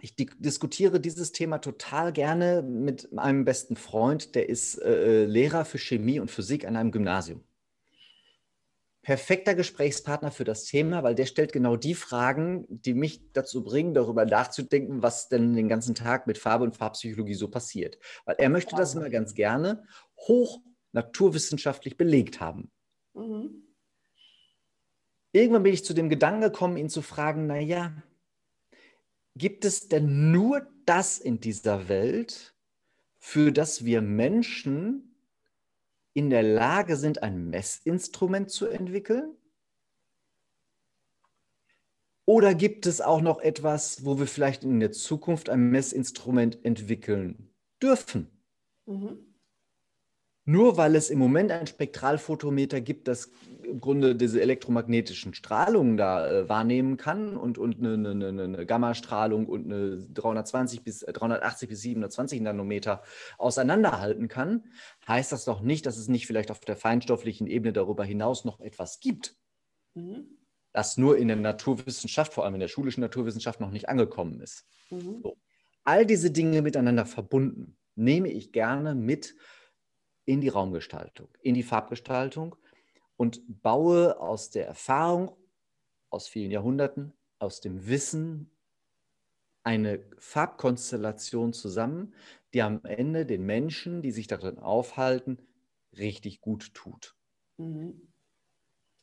Ich 0.00 0.16
di 0.16 0.30
diskutiere 0.38 1.00
dieses 1.00 1.32
Thema 1.32 1.58
total 1.58 2.12
gerne 2.12 2.62
mit 2.62 3.12
meinem 3.12 3.44
besten 3.44 3.76
Freund, 3.76 4.34
der 4.34 4.48
ist 4.48 4.80
äh, 4.80 5.24
Lehrer 5.26 5.64
für 5.64 5.78
Chemie 5.78 6.20
und 6.20 6.30
Physik 6.30 6.66
an 6.66 6.76
einem 6.76 6.90
Gymnasium. 6.90 7.44
Perfekter 9.02 9.54
Gesprächspartner 9.54 10.30
für 10.30 10.44
das 10.44 10.64
Thema, 10.64 11.02
weil 11.02 11.14
der 11.14 11.26
stellt 11.26 11.52
genau 11.52 11.76
die 11.76 11.94
Fragen, 11.94 12.66
die 12.68 12.94
mich 12.94 13.32
dazu 13.32 13.64
bringen, 13.64 13.94
darüber 13.94 14.26
nachzudenken, 14.26 15.02
was 15.02 15.28
denn 15.28 15.54
den 15.54 15.68
ganzen 15.68 15.94
Tag 15.94 16.26
mit 16.26 16.38
Farbe 16.38 16.64
und 16.64 16.76
Farbpsychologie 16.76 17.34
so 17.34 17.48
passiert. 17.48 17.98
Weil 18.26 18.36
er 18.38 18.50
möchte 18.50 18.76
das 18.76 18.94
immer 18.94 19.08
ganz 19.08 19.34
gerne 19.34 19.84
hoch 20.18 20.60
naturwissenschaftlich 20.92 21.96
belegt 21.96 22.40
haben. 22.40 22.70
Mhm 23.14 23.69
irgendwann 25.32 25.62
bin 25.62 25.74
ich 25.74 25.84
zu 25.84 25.94
dem 25.94 26.08
Gedanken 26.08 26.40
gekommen, 26.40 26.76
ihn 26.76 26.88
zu 26.88 27.02
fragen, 27.02 27.46
naja, 27.46 27.92
gibt 29.36 29.64
es 29.64 29.88
denn 29.88 30.30
nur 30.32 30.66
das 30.86 31.18
in 31.18 31.40
dieser 31.40 31.88
Welt, 31.88 32.54
für 33.18 33.52
das 33.52 33.84
wir 33.84 34.02
Menschen 34.02 35.14
in 36.14 36.30
der 36.30 36.42
Lage 36.42 36.96
sind, 36.96 37.22
ein 37.22 37.48
Messinstrument 37.50 38.50
zu 38.50 38.66
entwickeln? 38.66 39.36
Oder 42.24 42.54
gibt 42.54 42.86
es 42.86 43.00
auch 43.00 43.20
noch 43.20 43.40
etwas, 43.40 44.04
wo 44.04 44.18
wir 44.18 44.26
vielleicht 44.26 44.62
in 44.62 44.78
der 44.80 44.92
Zukunft 44.92 45.48
ein 45.48 45.70
Messinstrument 45.70 46.64
entwickeln 46.64 47.50
dürfen? 47.82 48.30
Mhm. 48.86 49.29
Nur 50.50 50.76
weil 50.76 50.96
es 50.96 51.10
im 51.10 51.20
Moment 51.20 51.52
ein 51.52 51.68
Spektralphotometer 51.68 52.80
gibt, 52.80 53.06
das 53.06 53.30
im 53.62 53.80
Grunde 53.80 54.16
diese 54.16 54.42
elektromagnetischen 54.42 55.32
Strahlungen 55.32 55.96
da 55.96 56.28
äh, 56.28 56.48
wahrnehmen 56.48 56.96
kann 56.96 57.36
und, 57.36 57.56
und 57.56 57.78
eine, 57.78 58.10
eine, 58.10 58.42
eine 58.42 58.66
Gammastrahlung 58.66 59.46
und 59.46 59.66
eine 59.66 59.98
320 60.12 60.82
bis, 60.82 61.00
380 61.00 61.68
äh, 61.68 61.70
bis 61.70 61.82
720 61.82 62.40
Nanometer 62.40 63.04
auseinanderhalten 63.38 64.26
kann, 64.26 64.64
heißt 65.06 65.30
das 65.30 65.44
doch 65.44 65.60
nicht, 65.60 65.86
dass 65.86 65.96
es 65.96 66.08
nicht 66.08 66.26
vielleicht 66.26 66.50
auf 66.50 66.58
der 66.58 66.74
feinstofflichen 66.74 67.46
Ebene 67.46 67.72
darüber 67.72 68.02
hinaus 68.04 68.44
noch 68.44 68.58
etwas 68.58 68.98
gibt, 68.98 69.36
mhm. 69.94 70.36
das 70.72 70.96
nur 70.96 71.16
in 71.16 71.28
der 71.28 71.36
Naturwissenschaft, 71.36 72.32
vor 72.32 72.44
allem 72.44 72.54
in 72.54 72.60
der 72.60 72.66
schulischen 72.66 73.02
Naturwissenschaft, 73.02 73.60
noch 73.60 73.70
nicht 73.70 73.88
angekommen 73.88 74.40
ist. 74.40 74.66
Mhm. 74.90 75.20
So. 75.22 75.36
All 75.84 76.04
diese 76.04 76.32
Dinge 76.32 76.60
miteinander 76.60 77.06
verbunden 77.06 77.76
nehme 77.94 78.30
ich 78.30 78.50
gerne 78.50 78.96
mit 78.96 79.36
in 80.30 80.40
die 80.40 80.48
Raumgestaltung, 80.48 81.28
in 81.42 81.54
die 81.54 81.64
Farbgestaltung 81.64 82.54
und 83.16 83.42
baue 83.62 84.20
aus 84.20 84.50
der 84.50 84.64
Erfahrung 84.64 85.36
aus 86.08 86.28
vielen 86.28 86.52
Jahrhunderten, 86.52 87.12
aus 87.40 87.60
dem 87.60 87.88
Wissen 87.88 88.48
eine 89.64 89.98
Farbkonstellation 90.18 91.52
zusammen, 91.52 92.14
die 92.54 92.62
am 92.62 92.80
Ende 92.84 93.26
den 93.26 93.44
Menschen, 93.44 94.02
die 94.02 94.12
sich 94.12 94.28
darin 94.28 94.60
aufhalten, 94.60 95.38
richtig 95.98 96.40
gut 96.40 96.74
tut. 96.74 97.16
Mhm. 97.56 98.12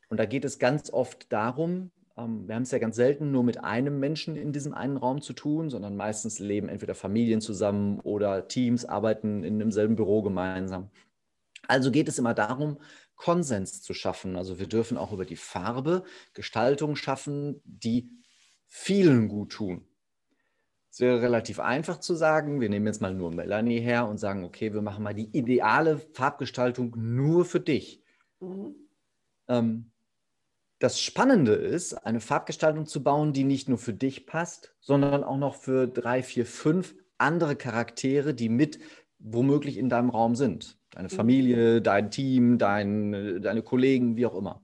Und 0.07 0.17
da 0.17 0.25
geht 0.25 0.45
es 0.45 0.59
ganz 0.59 0.89
oft 0.89 1.33
darum, 1.33 1.91
ähm, 2.17 2.47
wir 2.47 2.55
haben 2.55 2.63
es 2.63 2.71
ja 2.71 2.79
ganz 2.79 2.95
selten 2.95 3.31
nur 3.31 3.43
mit 3.43 3.63
einem 3.63 3.99
Menschen 3.99 4.35
in 4.35 4.51
diesem 4.51 4.73
einen 4.73 4.97
Raum 4.97 5.21
zu 5.21 5.33
tun, 5.33 5.69
sondern 5.69 5.95
meistens 5.95 6.39
leben 6.39 6.69
entweder 6.69 6.95
Familien 6.95 7.41
zusammen 7.41 7.99
oder 7.99 8.47
Teams, 8.47 8.85
arbeiten 8.85 9.43
in 9.43 9.59
demselben 9.59 9.95
Büro 9.95 10.21
gemeinsam. 10.21 10.89
Also 11.67 11.91
geht 11.91 12.07
es 12.07 12.19
immer 12.19 12.33
darum, 12.33 12.77
Konsens 13.17 13.81
zu 13.81 13.93
schaffen. 13.93 14.35
Also 14.35 14.59
wir 14.59 14.67
dürfen 14.67 14.97
auch 14.97 15.11
über 15.11 15.25
die 15.25 15.35
Farbe 15.35 16.03
Gestaltung 16.33 16.95
schaffen, 16.95 17.61
die 17.65 18.09
vielen 18.67 19.27
gut 19.27 19.51
tun. 19.51 19.85
Es 20.89 20.99
wäre 20.99 21.21
relativ 21.21 21.59
einfach 21.59 21.99
zu 21.99 22.15
sagen, 22.15 22.61
wir 22.61 22.69
nehmen 22.69 22.87
jetzt 22.87 23.01
mal 23.01 23.13
nur 23.13 23.31
Melanie 23.31 23.79
her 23.79 24.07
und 24.07 24.17
sagen, 24.17 24.43
okay, 24.43 24.73
wir 24.73 24.81
machen 24.81 25.03
mal 25.03 25.13
die 25.13 25.29
ideale 25.37 25.99
Farbgestaltung 26.13 26.93
nur 26.95 27.45
für 27.45 27.59
dich. 27.59 28.03
Mhm. 28.39 28.75
Ähm, 29.47 29.91
das 30.79 31.01
Spannende 31.01 31.53
ist, 31.53 31.93
eine 31.93 32.19
Farbgestaltung 32.19 32.85
zu 32.85 33.03
bauen, 33.03 33.33
die 33.33 33.43
nicht 33.43 33.67
nur 33.67 33.79
für 33.79 33.93
dich 33.93 34.27
passt, 34.27 34.75
sondern 34.79 35.23
auch 35.23 35.37
noch 35.37 35.55
für 35.55 35.87
drei, 35.87 36.21
vier, 36.21 36.45
fünf 36.45 36.95
andere 37.17 37.55
Charaktere, 37.55 38.35
die 38.35 38.49
mit 38.49 38.79
womöglich 39.17 39.77
in 39.77 39.89
deinem 39.89 40.11
Raum 40.11 40.35
sind 40.35 40.76
deine 40.97 41.09
mhm. 41.09 41.15
Familie, 41.15 41.81
dein 41.81 42.09
Team, 42.09 42.57
dein, 42.57 43.41
deine 43.41 43.61
Kollegen, 43.61 44.17
wie 44.17 44.25
auch 44.25 44.35
immer. 44.35 44.63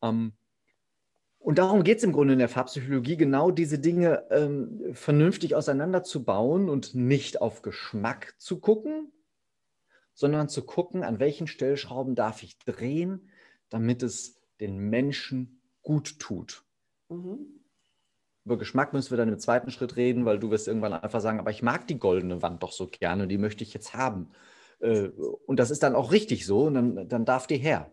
Ähm, 0.00 0.32
und 1.38 1.58
darum 1.58 1.82
geht 1.82 1.98
es 1.98 2.04
im 2.04 2.12
Grunde 2.12 2.34
in 2.34 2.38
der 2.38 2.48
Farbpsychologie, 2.48 3.16
genau 3.16 3.50
diese 3.50 3.80
Dinge 3.80 4.24
ähm, 4.30 4.80
vernünftig 4.92 5.56
auseinanderzubauen 5.56 6.68
und 6.68 6.94
nicht 6.94 7.42
auf 7.42 7.62
Geschmack 7.62 8.34
zu 8.38 8.60
gucken, 8.60 9.12
sondern 10.14 10.48
zu 10.48 10.64
gucken, 10.64 11.02
an 11.02 11.18
welchen 11.18 11.48
Stellschrauben 11.48 12.14
darf 12.14 12.44
ich 12.44 12.56
drehen, 12.60 13.28
damit 13.68 14.04
es 14.04 14.40
den 14.60 14.78
Menschen 14.78 15.60
gut 15.82 16.20
tut. 16.20 16.64
Mhm. 17.08 17.40
Über 18.44 18.56
Geschmack 18.56 18.92
müssen 18.92 19.10
wir 19.10 19.18
dann 19.18 19.28
im 19.28 19.38
zweiten 19.38 19.72
Schritt 19.72 19.96
reden, 19.96 20.26
weil 20.26 20.38
du 20.38 20.50
wirst 20.50 20.68
irgendwann 20.68 20.92
einfach 20.92 21.20
sagen, 21.20 21.40
aber 21.40 21.50
ich 21.50 21.62
mag 21.62 21.88
die 21.88 21.98
goldene 21.98 22.40
Wand 22.40 22.62
doch 22.62 22.72
so 22.72 22.86
gerne, 22.86 23.26
die 23.26 23.38
möchte 23.38 23.64
ich 23.64 23.74
jetzt 23.74 23.94
haben. 23.94 24.30
Äh, 24.80 25.08
und 25.46 25.58
das 25.58 25.70
ist 25.70 25.82
dann 25.82 25.94
auch 25.94 26.12
richtig 26.12 26.46
so 26.46 26.64
und 26.64 26.74
dann, 26.74 27.08
dann 27.08 27.24
darf 27.24 27.46
die 27.46 27.58
her. 27.58 27.90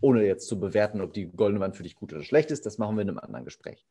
Ohne 0.00 0.24
jetzt 0.26 0.48
zu 0.48 0.58
bewerten, 0.58 1.00
ob 1.00 1.14
die 1.14 1.26
goldene 1.30 1.60
Wand 1.60 1.76
für 1.76 1.84
dich 1.84 1.94
gut 1.94 2.12
oder 2.12 2.22
schlecht 2.22 2.50
ist, 2.50 2.66
das 2.66 2.78
machen 2.78 2.96
wir 2.96 3.02
in 3.02 3.10
einem 3.10 3.18
anderen 3.18 3.44
Gespräch. 3.44 3.86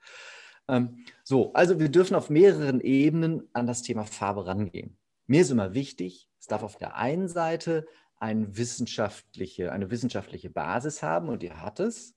Ähm, 0.68 1.06
so, 1.24 1.54
also 1.54 1.80
wir 1.80 1.90
dürfen 1.90 2.16
auf 2.16 2.30
mehreren 2.30 2.82
Ebenen 2.82 3.48
an 3.54 3.68
das 3.68 3.82
Thema 3.82 4.04
Farbe 4.04 4.46
rangehen. 4.46 4.98
Mir 5.28 5.42
ist 5.42 5.52
immer 5.52 5.74
wichtig, 5.74 6.30
es 6.40 6.48
darf 6.48 6.64
auf 6.64 6.78
der 6.78 6.96
einen 6.96 7.28
Seite 7.28 7.86
eine 8.18 8.58
wissenschaftliche, 8.58 9.72
eine 9.72 9.90
wissenschaftliche 9.92 10.50
Basis 10.50 11.04
haben 11.04 11.30
und 11.30 11.42
die 11.42 11.52
hat 11.52 11.80
es. 11.80 12.16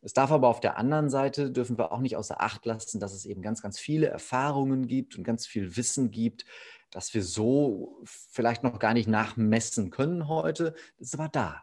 Es 0.00 0.12
darf 0.12 0.30
aber 0.30 0.48
auf 0.48 0.60
der 0.60 0.78
anderen 0.78 1.10
Seite, 1.10 1.50
dürfen 1.50 1.76
wir 1.76 1.90
auch 1.90 2.00
nicht 2.00 2.16
außer 2.16 2.40
Acht 2.40 2.64
lassen, 2.66 3.00
dass 3.00 3.12
es 3.12 3.26
eben 3.26 3.42
ganz, 3.42 3.62
ganz 3.62 3.78
viele 3.80 4.06
Erfahrungen 4.06 4.86
gibt 4.86 5.16
und 5.16 5.24
ganz 5.24 5.46
viel 5.46 5.76
Wissen 5.76 6.10
gibt, 6.10 6.44
das 6.90 7.12
wir 7.14 7.22
so 7.22 8.00
vielleicht 8.04 8.62
noch 8.62 8.78
gar 8.78 8.94
nicht 8.94 9.08
nachmessen 9.08 9.90
können 9.90 10.28
heute. 10.28 10.74
Ist 10.98 11.14
aber 11.14 11.28
da. 11.28 11.62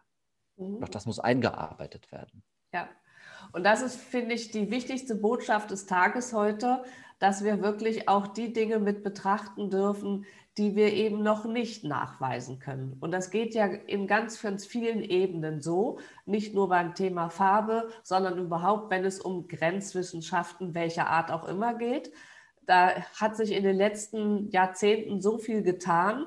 Mhm. 0.56 0.80
Doch 0.80 0.88
das 0.88 1.06
muss 1.06 1.18
eingearbeitet 1.18 2.10
werden. 2.12 2.42
Ja. 2.72 2.88
Und 3.52 3.64
das 3.64 3.82
ist, 3.82 3.96
finde 3.96 4.34
ich, 4.34 4.50
die 4.50 4.70
wichtigste 4.70 5.14
Botschaft 5.14 5.70
des 5.70 5.86
Tages 5.86 6.32
heute, 6.32 6.82
dass 7.18 7.44
wir 7.44 7.62
wirklich 7.62 8.08
auch 8.08 8.26
die 8.26 8.52
Dinge 8.52 8.78
mit 8.78 9.02
betrachten 9.02 9.70
dürfen, 9.70 10.26
die 10.58 10.74
wir 10.74 10.92
eben 10.92 11.22
noch 11.22 11.44
nicht 11.44 11.84
nachweisen 11.84 12.58
können. 12.58 12.96
Und 13.00 13.10
das 13.10 13.30
geht 13.30 13.54
ja 13.54 13.66
in 13.66 14.06
ganz, 14.06 14.40
ganz 14.40 14.64
vielen 14.64 15.02
Ebenen 15.02 15.60
so, 15.60 15.98
nicht 16.24 16.54
nur 16.54 16.68
beim 16.68 16.94
Thema 16.94 17.28
Farbe, 17.28 17.88
sondern 18.02 18.38
überhaupt, 18.38 18.90
wenn 18.90 19.04
es 19.04 19.20
um 19.20 19.48
Grenzwissenschaften 19.48 20.74
welcher 20.74 21.08
Art 21.08 21.30
auch 21.30 21.46
immer 21.46 21.74
geht. 21.74 22.10
Da 22.66 22.90
hat 23.18 23.36
sich 23.36 23.52
in 23.52 23.62
den 23.62 23.76
letzten 23.76 24.50
Jahrzehnten 24.50 25.20
so 25.20 25.38
viel 25.38 25.62
getan. 25.62 26.26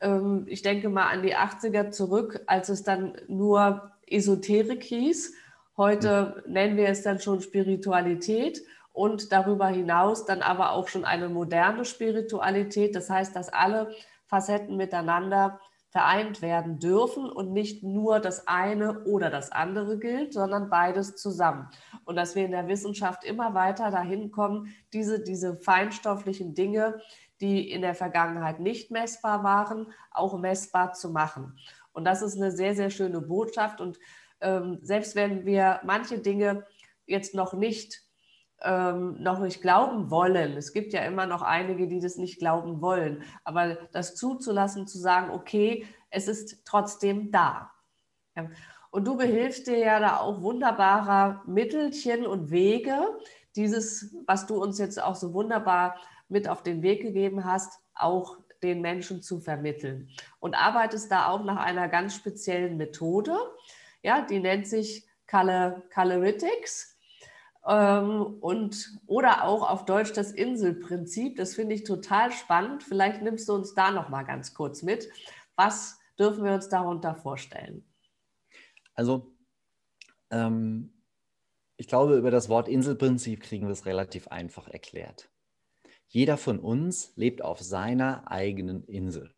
Ähm, 0.00 0.44
ich 0.48 0.62
denke 0.62 0.88
mal 0.88 1.08
an 1.08 1.22
die 1.22 1.36
80er 1.36 1.90
zurück, 1.90 2.40
als 2.46 2.68
es 2.68 2.82
dann 2.82 3.16
nur 3.28 3.92
Esoterik 4.06 4.82
hieß. 4.82 5.34
Heute 5.76 6.42
nennen 6.46 6.76
wir 6.76 6.88
es 6.88 7.02
dann 7.02 7.20
schon 7.20 7.40
Spiritualität 7.40 8.62
und 8.92 9.32
darüber 9.32 9.66
hinaus 9.66 10.24
dann 10.24 10.40
aber 10.40 10.72
auch 10.72 10.88
schon 10.88 11.04
eine 11.04 11.28
moderne 11.28 11.84
Spiritualität. 11.84 12.94
Das 12.94 13.10
heißt, 13.10 13.34
dass 13.34 13.48
alle 13.48 13.92
Facetten 14.26 14.76
miteinander 14.76 15.60
vereint 15.94 16.42
werden 16.42 16.80
dürfen 16.80 17.30
und 17.30 17.52
nicht 17.52 17.84
nur 17.84 18.18
das 18.18 18.48
eine 18.48 19.04
oder 19.04 19.30
das 19.30 19.52
andere 19.52 19.96
gilt, 19.96 20.32
sondern 20.32 20.68
beides 20.68 21.14
zusammen. 21.14 21.68
Und 22.04 22.16
dass 22.16 22.34
wir 22.34 22.44
in 22.44 22.50
der 22.50 22.66
Wissenschaft 22.66 23.22
immer 23.22 23.54
weiter 23.54 23.92
dahin 23.92 24.32
kommen, 24.32 24.74
diese, 24.92 25.22
diese 25.22 25.56
feinstofflichen 25.56 26.52
Dinge, 26.52 27.00
die 27.40 27.70
in 27.70 27.80
der 27.80 27.94
Vergangenheit 27.94 28.58
nicht 28.58 28.90
messbar 28.90 29.44
waren, 29.44 29.92
auch 30.10 30.36
messbar 30.36 30.94
zu 30.94 31.10
machen. 31.10 31.56
Und 31.92 32.04
das 32.04 32.22
ist 32.22 32.36
eine 32.36 32.50
sehr, 32.50 32.74
sehr 32.74 32.90
schöne 32.90 33.20
Botschaft. 33.20 33.80
Und 33.80 34.00
ähm, 34.40 34.80
selbst 34.82 35.14
wenn 35.14 35.46
wir 35.46 35.78
manche 35.84 36.18
Dinge 36.18 36.66
jetzt 37.06 37.36
noch 37.36 37.52
nicht 37.52 38.03
ähm, 38.62 39.22
noch 39.22 39.40
nicht 39.40 39.60
glauben 39.60 40.10
wollen. 40.10 40.56
Es 40.56 40.72
gibt 40.72 40.92
ja 40.92 41.02
immer 41.02 41.26
noch 41.26 41.42
einige, 41.42 41.86
die 41.86 42.00
das 42.00 42.16
nicht 42.16 42.38
glauben 42.38 42.80
wollen. 42.80 43.22
Aber 43.44 43.76
das 43.92 44.14
zuzulassen, 44.14 44.86
zu 44.86 44.98
sagen, 44.98 45.30
okay, 45.30 45.86
es 46.10 46.28
ist 46.28 46.64
trotzdem 46.64 47.30
da. 47.30 47.70
Ja. 48.36 48.48
Und 48.90 49.06
du 49.06 49.16
behilfst 49.16 49.66
dir 49.66 49.78
ja 49.78 49.98
da 49.98 50.18
auch 50.18 50.40
wunderbarer 50.40 51.42
Mittelchen 51.46 52.26
und 52.26 52.50
Wege, 52.50 53.18
dieses, 53.56 54.14
was 54.26 54.46
du 54.46 54.62
uns 54.62 54.78
jetzt 54.78 55.02
auch 55.02 55.16
so 55.16 55.34
wunderbar 55.34 55.96
mit 56.28 56.48
auf 56.48 56.62
den 56.62 56.82
Weg 56.82 57.02
gegeben 57.02 57.44
hast, 57.44 57.80
auch 57.94 58.38
den 58.62 58.80
Menschen 58.80 59.20
zu 59.20 59.40
vermitteln. 59.40 60.08
Und 60.40 60.54
arbeitest 60.54 61.10
da 61.10 61.28
auch 61.28 61.44
nach 61.44 61.56
einer 61.56 61.88
ganz 61.88 62.14
speziellen 62.14 62.76
Methode, 62.76 63.36
ja, 64.02 64.22
die 64.22 64.38
nennt 64.38 64.66
sich 64.66 65.06
Caloritics. 65.26 66.90
Ähm, 66.90 66.93
und, 67.64 69.00
oder 69.06 69.44
auch 69.44 69.68
auf 69.68 69.86
Deutsch 69.86 70.12
das 70.12 70.32
Inselprinzip. 70.32 71.36
Das 71.36 71.54
finde 71.54 71.74
ich 71.74 71.84
total 71.84 72.30
spannend. 72.30 72.82
Vielleicht 72.82 73.22
nimmst 73.22 73.48
du 73.48 73.54
uns 73.54 73.74
da 73.74 73.90
noch 73.90 74.10
mal 74.10 74.22
ganz 74.24 74.52
kurz 74.52 74.82
mit. 74.82 75.08
Was 75.56 75.98
dürfen 76.18 76.44
wir 76.44 76.52
uns 76.52 76.68
darunter 76.68 77.14
vorstellen? 77.14 77.84
Also, 78.94 79.32
ähm, 80.30 80.92
ich 81.76 81.88
glaube, 81.88 82.16
über 82.16 82.30
das 82.30 82.48
Wort 82.48 82.68
Inselprinzip 82.68 83.42
kriegen 83.42 83.66
wir 83.66 83.72
es 83.72 83.86
relativ 83.86 84.28
einfach 84.28 84.68
erklärt. 84.68 85.30
Jeder 86.06 86.36
von 86.36 86.60
uns 86.60 87.12
lebt 87.16 87.42
auf 87.42 87.60
seiner 87.60 88.30
eigenen 88.30 88.84
Insel. 88.84 89.34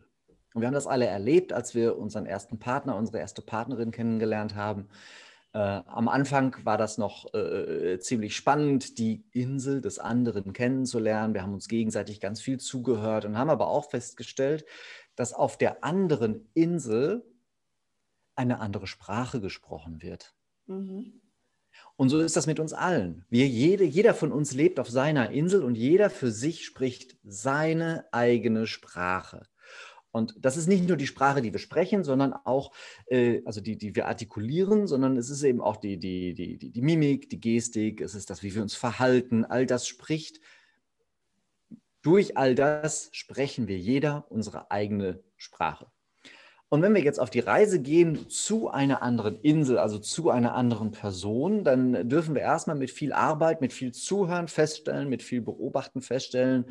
Und 0.52 0.62
wir 0.62 0.66
haben 0.66 0.74
das 0.74 0.86
alle 0.86 1.06
erlebt, 1.06 1.52
als 1.52 1.74
wir 1.74 1.96
unseren 1.96 2.26
ersten 2.26 2.58
Partner, 2.58 2.96
unsere 2.96 3.18
erste 3.18 3.40
Partnerin 3.40 3.92
kennengelernt 3.92 4.54
haben. 4.54 4.88
Äh, 5.56 5.82
am 5.86 6.08
Anfang 6.08 6.54
war 6.64 6.76
das 6.76 6.98
noch 6.98 7.32
äh, 7.32 7.98
ziemlich 7.98 8.36
spannend, 8.36 8.98
die 8.98 9.24
Insel 9.32 9.80
des 9.80 9.98
anderen 9.98 10.52
kennenzulernen. 10.52 11.32
Wir 11.32 11.40
haben 11.40 11.54
uns 11.54 11.66
gegenseitig 11.66 12.20
ganz 12.20 12.42
viel 12.42 12.60
zugehört 12.60 13.24
und 13.24 13.38
haben 13.38 13.48
aber 13.48 13.68
auch 13.68 13.88
festgestellt, 13.88 14.66
dass 15.14 15.32
auf 15.32 15.56
der 15.56 15.82
anderen 15.82 16.46
Insel 16.52 17.24
eine 18.34 18.60
andere 18.60 18.86
Sprache 18.86 19.40
gesprochen 19.40 20.02
wird. 20.02 20.34
Mhm. 20.66 21.22
Und 21.96 22.10
so 22.10 22.20
ist 22.20 22.36
das 22.36 22.46
mit 22.46 22.60
uns 22.60 22.74
allen. 22.74 23.24
Wir, 23.30 23.48
jede, 23.48 23.84
jeder 23.84 24.12
von 24.12 24.32
uns 24.32 24.52
lebt 24.52 24.78
auf 24.78 24.90
seiner 24.90 25.30
Insel 25.30 25.62
und 25.62 25.74
jeder 25.74 26.10
für 26.10 26.30
sich 26.30 26.66
spricht 26.66 27.16
seine 27.24 28.04
eigene 28.12 28.66
Sprache. 28.66 29.46
Und 30.16 30.34
das 30.40 30.56
ist 30.56 30.66
nicht 30.66 30.88
nur 30.88 30.96
die 30.96 31.06
Sprache, 31.06 31.42
die 31.42 31.52
wir 31.52 31.60
sprechen, 31.60 32.02
sondern 32.02 32.32
auch, 32.32 32.72
äh, 33.06 33.42
also 33.44 33.60
die, 33.60 33.76
die 33.76 33.94
wir 33.94 34.08
artikulieren, 34.08 34.86
sondern 34.86 35.18
es 35.18 35.28
ist 35.28 35.42
eben 35.42 35.60
auch 35.60 35.76
die, 35.76 35.98
die, 35.98 36.32
die, 36.32 36.56
die, 36.56 36.80
Mimik, 36.80 37.28
die 37.28 37.38
Gestik, 37.38 38.00
es 38.00 38.14
ist 38.14 38.30
das, 38.30 38.42
wie 38.42 38.54
wir 38.54 38.62
uns 38.62 38.74
verhalten, 38.74 39.44
all 39.44 39.66
das 39.66 39.86
spricht. 39.86 40.40
Durch 42.00 42.38
all 42.38 42.54
das 42.54 43.10
sprechen 43.12 43.68
wir 43.68 43.76
jeder 43.76 44.24
unsere 44.30 44.70
eigene 44.70 45.22
Sprache. 45.36 45.86
Und 46.70 46.80
wenn 46.80 46.94
wir 46.94 47.02
jetzt 47.02 47.20
auf 47.20 47.30
die 47.30 47.40
Reise 47.40 47.82
gehen 47.82 48.30
zu 48.30 48.70
einer 48.70 49.02
anderen 49.02 49.38
Insel, 49.42 49.76
also 49.76 49.98
zu 49.98 50.30
einer 50.30 50.54
anderen 50.54 50.92
Person, 50.92 51.62
dann 51.62 52.08
dürfen 52.08 52.34
wir 52.34 52.42
erstmal 52.42 52.76
mit 52.76 52.90
viel 52.90 53.12
Arbeit, 53.12 53.60
mit 53.60 53.74
viel 53.74 53.92
Zuhören 53.92 54.48
feststellen, 54.48 55.10
mit 55.10 55.22
viel 55.22 55.42
Beobachten 55.42 56.00
feststellen, 56.00 56.64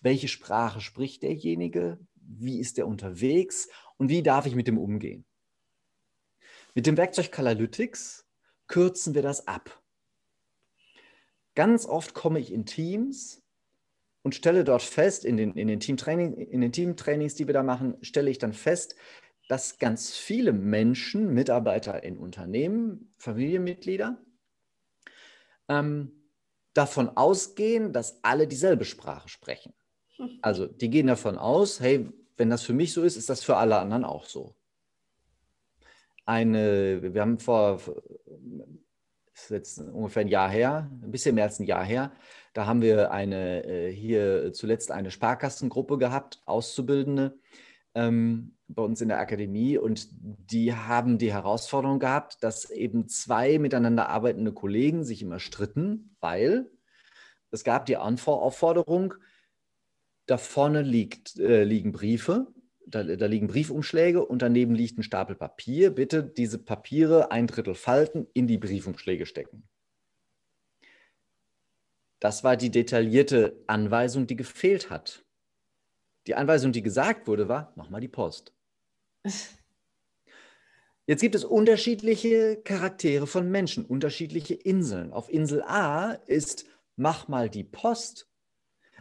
welche 0.00 0.28
Sprache 0.28 0.80
spricht 0.80 1.22
derjenige, 1.22 1.98
wie 2.28 2.60
ist 2.60 2.76
der 2.76 2.86
unterwegs 2.86 3.68
und 3.96 4.08
wie 4.08 4.22
darf 4.22 4.46
ich 4.46 4.54
mit 4.54 4.68
dem 4.68 4.78
umgehen. 4.78 5.24
Mit 6.74 6.86
dem 6.86 6.96
Werkzeug 6.96 7.32
Calalytics 7.32 8.26
kürzen 8.66 9.14
wir 9.14 9.22
das 9.22 9.48
ab. 9.48 9.82
Ganz 11.54 11.86
oft 11.86 12.14
komme 12.14 12.38
ich 12.38 12.52
in 12.52 12.66
Teams 12.66 13.42
und 14.22 14.34
stelle 14.34 14.62
dort 14.62 14.82
fest, 14.82 15.24
in 15.24 15.36
den, 15.36 15.54
in 15.54 15.68
den, 15.68 15.80
Teamtraining, 15.80 16.34
in 16.34 16.60
den 16.60 16.70
Teamtrainings, 16.70 17.34
die 17.34 17.46
wir 17.46 17.54
da 17.54 17.62
machen, 17.62 17.96
stelle 18.02 18.30
ich 18.30 18.38
dann 18.38 18.52
fest, 18.52 18.94
dass 19.48 19.78
ganz 19.78 20.14
viele 20.14 20.52
Menschen, 20.52 21.32
Mitarbeiter 21.32 22.02
in 22.04 22.18
Unternehmen, 22.18 23.14
Familienmitglieder, 23.16 24.22
ähm, 25.68 26.30
davon 26.74 27.08
ausgehen, 27.16 27.92
dass 27.92 28.22
alle 28.22 28.46
dieselbe 28.46 28.84
Sprache 28.84 29.28
sprechen. 29.28 29.72
Also 30.42 30.66
die 30.66 30.90
gehen 30.90 31.06
davon 31.06 31.38
aus, 31.38 31.80
hey, 31.80 32.08
wenn 32.36 32.50
das 32.50 32.62
für 32.62 32.72
mich 32.72 32.92
so 32.92 33.02
ist, 33.02 33.16
ist 33.16 33.28
das 33.28 33.42
für 33.42 33.56
alle 33.56 33.78
anderen 33.78 34.04
auch 34.04 34.24
so. 34.24 34.54
Eine, 36.24 37.14
wir 37.14 37.20
haben 37.20 37.38
vor, 37.38 37.80
ist 39.32 39.50
jetzt 39.50 39.78
ungefähr 39.78 40.22
ein 40.22 40.28
Jahr 40.28 40.50
her, 40.50 40.90
ein 41.02 41.10
bisschen 41.10 41.34
mehr 41.34 41.44
als 41.44 41.58
ein 41.58 41.66
Jahr 41.66 41.84
her, 41.84 42.12
da 42.52 42.66
haben 42.66 42.82
wir 42.82 43.12
eine, 43.12 43.64
äh, 43.64 43.92
hier 43.92 44.52
zuletzt 44.52 44.90
eine 44.90 45.10
Sparkassengruppe 45.10 45.96
gehabt, 45.98 46.42
Auszubildende 46.44 47.38
ähm, 47.94 48.56
bei 48.68 48.82
uns 48.82 49.00
in 49.00 49.08
der 49.08 49.20
Akademie 49.20 49.78
und 49.78 50.08
die 50.10 50.74
haben 50.74 51.18
die 51.18 51.32
Herausforderung 51.32 51.98
gehabt, 51.98 52.42
dass 52.42 52.70
eben 52.70 53.08
zwei 53.08 53.58
miteinander 53.58 54.08
arbeitende 54.08 54.52
Kollegen 54.52 55.04
sich 55.04 55.22
immer 55.22 55.38
stritten, 55.38 56.14
weil 56.20 56.70
es 57.50 57.64
gab 57.64 57.86
die 57.86 57.96
Aufforderung, 57.96 59.14
da 60.28 60.38
vorne 60.38 60.82
liegt, 60.82 61.38
äh, 61.38 61.64
liegen 61.64 61.90
Briefe, 61.90 62.46
da, 62.86 63.02
da, 63.02 63.26
liegen 63.26 63.48
Briefumschläge 63.48 64.24
und 64.24 64.42
daneben 64.42 64.74
liegt 64.74 64.98
ein 64.98 65.02
Stapel 65.02 65.34
Papier. 65.34 65.90
Bitte 65.90 66.22
diese 66.22 66.58
Papiere 66.58 67.30
ein 67.30 67.46
Drittel 67.46 67.74
falten, 67.74 68.26
in 68.34 68.46
die 68.46 68.58
Briefumschläge 68.58 69.26
stecken. 69.26 69.68
Das 72.20 72.44
war 72.44 72.56
die 72.56 72.70
detaillierte 72.70 73.62
Anweisung, 73.66 74.26
die 74.26 74.36
gefehlt 74.36 74.90
hat. 74.90 75.24
Die 76.26 76.34
Anweisung, 76.34 76.72
die 76.72 76.82
gesagt 76.82 77.26
wurde, 77.26 77.48
war, 77.48 77.72
mach 77.76 77.88
mal 77.88 78.00
die 78.00 78.08
Post. 78.08 78.52
Jetzt 81.06 81.22
gibt 81.22 81.36
es 81.36 81.44
unterschiedliche 81.44 82.60
Charaktere 82.64 83.26
von 83.26 83.50
Menschen, 83.50 83.86
unterschiedliche 83.86 84.52
Inseln. 84.52 85.10
Auf 85.10 85.30
Insel 85.30 85.62
A 85.62 86.12
ist, 86.26 86.66
mach 86.96 87.28
mal 87.28 87.48
die 87.48 87.64
Post 87.64 88.28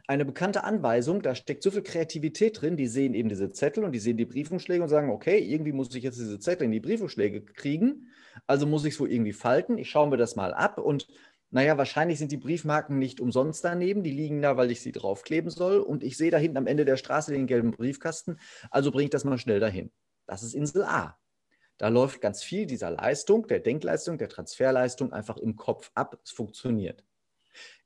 eine 0.07 0.23
bekannte 0.23 0.63
Anweisung, 0.63 1.21
da 1.21 1.35
steckt 1.35 1.61
so 1.61 1.69
viel 1.69 1.83
Kreativität 1.83 2.61
drin, 2.61 2.77
die 2.77 2.87
sehen 2.87 3.13
eben 3.13 3.27
diese 3.27 3.51
Zettel 3.51 3.83
und 3.83 3.91
die 3.91 3.99
sehen 3.99 4.15
die 4.15 4.25
Briefumschläge 4.25 4.81
und 4.81 4.87
sagen, 4.87 5.09
okay, 5.09 5.37
irgendwie 5.37 5.73
muss 5.73 5.93
ich 5.93 6.03
jetzt 6.03 6.17
diese 6.17 6.39
Zettel 6.39 6.63
in 6.65 6.71
die 6.71 6.79
Briefumschläge 6.79 7.41
kriegen, 7.41 8.07
also 8.47 8.65
muss 8.65 8.85
ich 8.85 8.93
es 8.93 8.99
wohl 9.01 9.11
irgendwie 9.11 9.33
falten. 9.33 9.77
Ich 9.77 9.89
schaue 9.89 10.09
mir 10.09 10.17
das 10.17 10.37
mal 10.37 10.53
ab 10.53 10.77
und 10.77 11.07
naja, 11.49 11.77
wahrscheinlich 11.77 12.19
sind 12.19 12.31
die 12.31 12.37
Briefmarken 12.37 12.99
nicht 12.99 13.19
umsonst 13.19 13.63
daneben, 13.63 14.03
die 14.03 14.11
liegen 14.11 14.41
da, 14.41 14.57
weil 14.57 14.71
ich 14.71 14.81
sie 14.81 14.91
draufkleben 14.93 15.49
soll 15.49 15.79
und 15.79 16.03
ich 16.03 16.15
sehe 16.17 16.31
da 16.31 16.37
hinten 16.37 16.57
am 16.57 16.67
Ende 16.67 16.85
der 16.85 16.97
Straße 16.97 17.31
den 17.31 17.47
gelben 17.47 17.71
Briefkasten, 17.71 18.39
also 18.71 18.91
bringe 18.91 19.05
ich 19.05 19.09
das 19.11 19.25
mal 19.25 19.37
schnell 19.37 19.59
dahin. 19.59 19.91
Das 20.25 20.41
ist 20.41 20.53
Insel 20.53 20.83
A. 20.83 21.17
Da 21.77 21.89
läuft 21.89 22.21
ganz 22.21 22.43
viel 22.43 22.65
dieser 22.65 22.91
Leistung, 22.91 23.47
der 23.47 23.59
Denkleistung, 23.59 24.17
der 24.17 24.29
Transferleistung 24.29 25.13
einfach 25.13 25.37
im 25.37 25.55
Kopf 25.55 25.91
ab. 25.93 26.17
Es 26.23 26.31
funktioniert. 26.31 27.03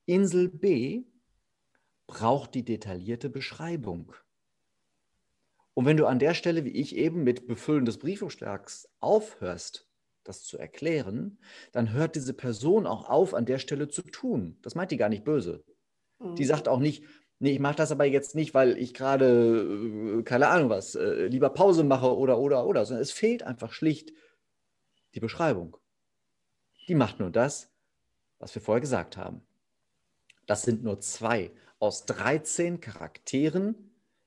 Insel 0.06 0.48
B 0.48 1.04
braucht 2.12 2.54
die 2.54 2.62
detaillierte 2.62 3.30
Beschreibung. 3.30 4.12
Und 5.72 5.86
wenn 5.86 5.96
du 5.96 6.04
an 6.04 6.18
der 6.18 6.34
Stelle, 6.34 6.66
wie 6.66 6.76
ich 6.76 6.94
eben, 6.94 7.24
mit 7.24 7.46
Befüllen 7.46 7.86
des 7.86 7.98
Briefungsstärks 7.98 8.90
aufhörst, 9.00 9.88
das 10.22 10.44
zu 10.44 10.58
erklären, 10.58 11.38
dann 11.72 11.94
hört 11.94 12.14
diese 12.14 12.34
Person 12.34 12.86
auch 12.86 13.08
auf, 13.08 13.32
an 13.32 13.46
der 13.46 13.58
Stelle 13.58 13.88
zu 13.88 14.02
tun. 14.02 14.58
Das 14.60 14.74
meint 14.74 14.90
die 14.90 14.98
gar 14.98 15.08
nicht 15.08 15.24
böse. 15.24 15.64
Mhm. 16.18 16.36
Die 16.36 16.44
sagt 16.44 16.68
auch 16.68 16.80
nicht, 16.80 17.02
nee, 17.38 17.52
ich 17.52 17.60
mache 17.60 17.76
das 17.76 17.90
aber 17.90 18.04
jetzt 18.04 18.34
nicht, 18.34 18.52
weil 18.52 18.76
ich 18.76 18.92
gerade, 18.92 20.18
äh, 20.18 20.22
keine 20.22 20.48
Ahnung 20.48 20.68
was, 20.68 20.94
äh, 20.94 21.28
lieber 21.28 21.48
Pause 21.48 21.82
mache 21.82 22.14
oder, 22.14 22.38
oder, 22.38 22.66
oder, 22.66 22.84
sondern 22.84 23.02
es 23.02 23.10
fehlt 23.10 23.42
einfach 23.42 23.72
schlicht 23.72 24.12
die 25.14 25.20
Beschreibung. 25.20 25.78
Die 26.88 26.94
macht 26.94 27.20
nur 27.20 27.30
das, 27.30 27.72
was 28.38 28.54
wir 28.54 28.60
vorher 28.60 28.82
gesagt 28.82 29.16
haben. 29.16 29.40
Das 30.44 30.60
sind 30.62 30.84
nur 30.84 31.00
zwei 31.00 31.52
aus 31.82 32.06
13 32.06 32.80
Charakteren 32.80 33.74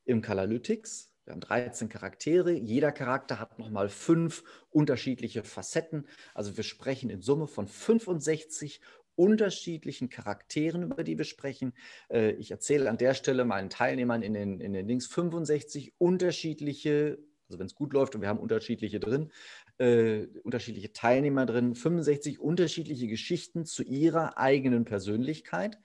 im 0.04 0.22
Kalalytics. 0.22 1.14
Wir 1.24 1.32
haben 1.32 1.40
13 1.40 1.88
Charaktere. 1.88 2.52
Jeder 2.52 2.92
Charakter 2.92 3.40
hat 3.40 3.60
nochmal 3.60 3.88
fünf 3.88 4.44
unterschiedliche 4.72 5.42
Facetten. 5.42 6.06
Also 6.34 6.58
wir 6.58 6.66
sprechen 6.66 7.10
in 7.10 7.22
Summe 7.22 7.48
von 7.48 7.66
65 7.66 8.82
unterschiedlichen 9.16 10.10
Charakteren, 10.10 10.84
über 10.84 11.06
die 11.06 11.18
wir 11.18 11.24
sprechen. 11.24 11.72
Äh, 12.10 12.32
ich 12.32 12.52
erzähle 12.52 12.90
an 12.90 12.98
der 12.98 13.14
Stelle 13.14 13.46
meinen 13.46 13.70
Teilnehmern 13.70 14.22
in 14.22 14.34
den, 14.34 14.60
in 14.60 14.74
den 14.74 14.86
Links 14.86 15.08
65 15.08 15.94
unterschiedliche, 15.98 17.20
also 17.48 17.58
wenn 17.58 17.68
es 17.68 17.76
gut 17.76 17.94
läuft 17.94 18.16
und 18.16 18.22
wir 18.22 18.28
haben 18.28 18.40
unterschiedliche 18.40 19.00
drin, 19.00 19.32
äh, 19.78 20.26
unterschiedliche 20.44 20.92
Teilnehmer 20.92 21.46
drin, 21.46 21.74
65 21.74 22.38
unterschiedliche 22.42 23.08
Geschichten 23.08 23.64
zu 23.64 23.82
ihrer 23.82 24.38
eigenen 24.38 24.84
Persönlichkeit. 24.84 25.80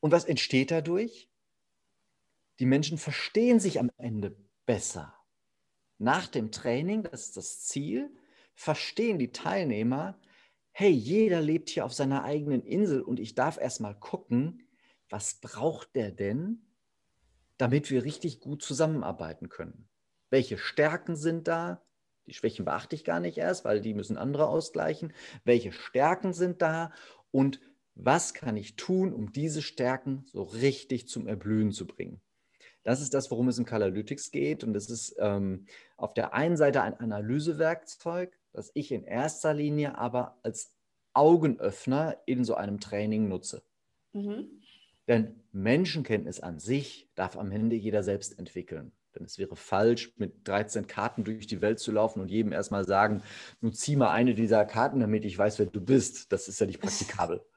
Und 0.00 0.12
was 0.12 0.24
entsteht 0.24 0.70
dadurch? 0.70 1.30
Die 2.58 2.66
Menschen 2.66 2.98
verstehen 2.98 3.60
sich 3.60 3.78
am 3.78 3.90
Ende 3.98 4.36
besser. 4.64 5.14
Nach 5.98 6.26
dem 6.26 6.52
Training, 6.52 7.02
das 7.04 7.26
ist 7.26 7.36
das 7.36 7.60
Ziel, 7.62 8.14
verstehen 8.54 9.18
die 9.18 9.32
Teilnehmer, 9.32 10.18
hey, 10.72 10.90
jeder 10.90 11.40
lebt 11.40 11.70
hier 11.70 11.84
auf 11.84 11.94
seiner 11.94 12.24
eigenen 12.24 12.62
Insel 12.62 13.00
und 13.02 13.18
ich 13.18 13.34
darf 13.34 13.58
erstmal 13.58 13.98
gucken, 13.98 14.68
was 15.08 15.40
braucht 15.40 15.94
der 15.94 16.10
denn, 16.10 16.66
damit 17.56 17.90
wir 17.90 18.04
richtig 18.04 18.40
gut 18.40 18.62
zusammenarbeiten 18.62 19.48
können? 19.48 19.88
Welche 20.30 20.58
Stärken 20.58 21.16
sind 21.16 21.48
da? 21.48 21.82
Die 22.26 22.34
Schwächen 22.34 22.64
beachte 22.64 22.96
ich 22.96 23.04
gar 23.04 23.20
nicht 23.20 23.38
erst, 23.38 23.64
weil 23.64 23.80
die 23.80 23.94
müssen 23.94 24.18
andere 24.18 24.48
ausgleichen. 24.48 25.12
Welche 25.44 25.72
Stärken 25.72 26.32
sind 26.32 26.60
da 26.60 26.92
und 27.30 27.60
was 27.96 28.34
kann 28.34 28.56
ich 28.56 28.76
tun, 28.76 29.12
um 29.12 29.32
diese 29.32 29.62
Stärken 29.62 30.26
so 30.32 30.42
richtig 30.42 31.08
zum 31.08 31.26
Erblühen 31.26 31.72
zu 31.72 31.86
bringen? 31.86 32.20
Das 32.84 33.00
ist 33.00 33.14
das, 33.14 33.30
worum 33.30 33.48
es 33.48 33.58
im 33.58 33.64
Kalalytics 33.64 34.30
geht. 34.30 34.62
Und 34.62 34.76
es 34.76 34.90
ist 34.90 35.16
ähm, 35.18 35.66
auf 35.96 36.14
der 36.14 36.34
einen 36.34 36.56
Seite 36.56 36.82
ein 36.82 36.94
Analysewerkzeug, 36.94 38.38
das 38.52 38.70
ich 38.74 38.92
in 38.92 39.02
erster 39.02 39.54
Linie 39.54 39.98
aber 39.98 40.38
als 40.44 40.76
Augenöffner 41.14 42.18
in 42.26 42.44
so 42.44 42.54
einem 42.54 42.78
Training 42.78 43.28
nutze. 43.28 43.62
Mhm. 44.12 44.62
Denn 45.08 45.40
Menschenkenntnis 45.52 46.40
an 46.40 46.58
sich 46.58 47.10
darf 47.14 47.36
am 47.36 47.50
Ende 47.50 47.76
jeder 47.76 48.02
selbst 48.02 48.38
entwickeln. 48.38 48.92
Denn 49.14 49.24
es 49.24 49.38
wäre 49.38 49.56
falsch, 49.56 50.12
mit 50.18 50.46
13 50.46 50.86
Karten 50.86 51.24
durch 51.24 51.46
die 51.46 51.62
Welt 51.62 51.78
zu 51.78 51.90
laufen 51.90 52.20
und 52.20 52.30
jedem 52.30 52.52
erstmal 52.52 52.84
sagen, 52.84 53.22
nun 53.60 53.72
zieh 53.72 53.96
mal 53.96 54.10
eine 54.10 54.34
dieser 54.34 54.64
Karten, 54.66 55.00
damit 55.00 55.24
ich 55.24 55.38
weiß, 55.38 55.58
wer 55.58 55.66
du 55.66 55.80
bist. 55.80 56.32
Das 56.32 56.48
ist 56.48 56.60
ja 56.60 56.66
nicht 56.66 56.80
praktikabel. 56.80 57.40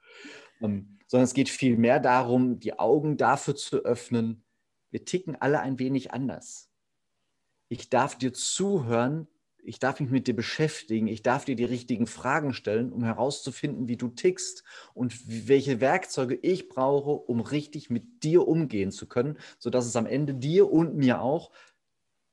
ähm, 0.62 1.00
sondern 1.08 1.26
es 1.26 1.34
geht 1.34 1.50
vielmehr 1.50 2.00
darum, 2.00 2.60
die 2.60 2.78
Augen 2.78 3.18
dafür 3.18 3.56
zu 3.56 3.80
öffnen, 3.80 4.44
wir 4.92 5.06
ticken 5.06 5.36
alle 5.36 5.60
ein 5.60 5.80
wenig 5.80 6.12
anders. 6.12 6.70
Ich 7.68 7.90
darf 7.90 8.18
dir 8.18 8.34
zuhören, 8.34 9.28
ich 9.64 9.80
darf 9.80 10.00
mich 10.00 10.10
mit 10.10 10.28
dir 10.28 10.36
beschäftigen, 10.36 11.08
ich 11.08 11.22
darf 11.22 11.46
dir 11.46 11.56
die 11.56 11.66
richtigen 11.66 12.08
Fragen 12.08 12.54
stellen, 12.54 12.92
um 12.92 13.04
herauszufinden, 13.04 13.88
wie 13.88 13.98
du 13.98 14.08
tickst 14.08 14.64
und 14.94 15.48
welche 15.48 15.82
Werkzeuge 15.82 16.36
ich 16.36 16.70
brauche, 16.70 17.12
um 17.12 17.42
richtig 17.42 17.90
mit 17.90 18.24
dir 18.24 18.48
umgehen 18.48 18.92
zu 18.92 19.08
können, 19.08 19.38
sodass 19.60 19.86
es 19.86 19.96
am 19.96 20.06
Ende 20.06 20.34
dir 20.34 20.72
und 20.72 20.96
mir 20.96 21.22
auch 21.22 21.52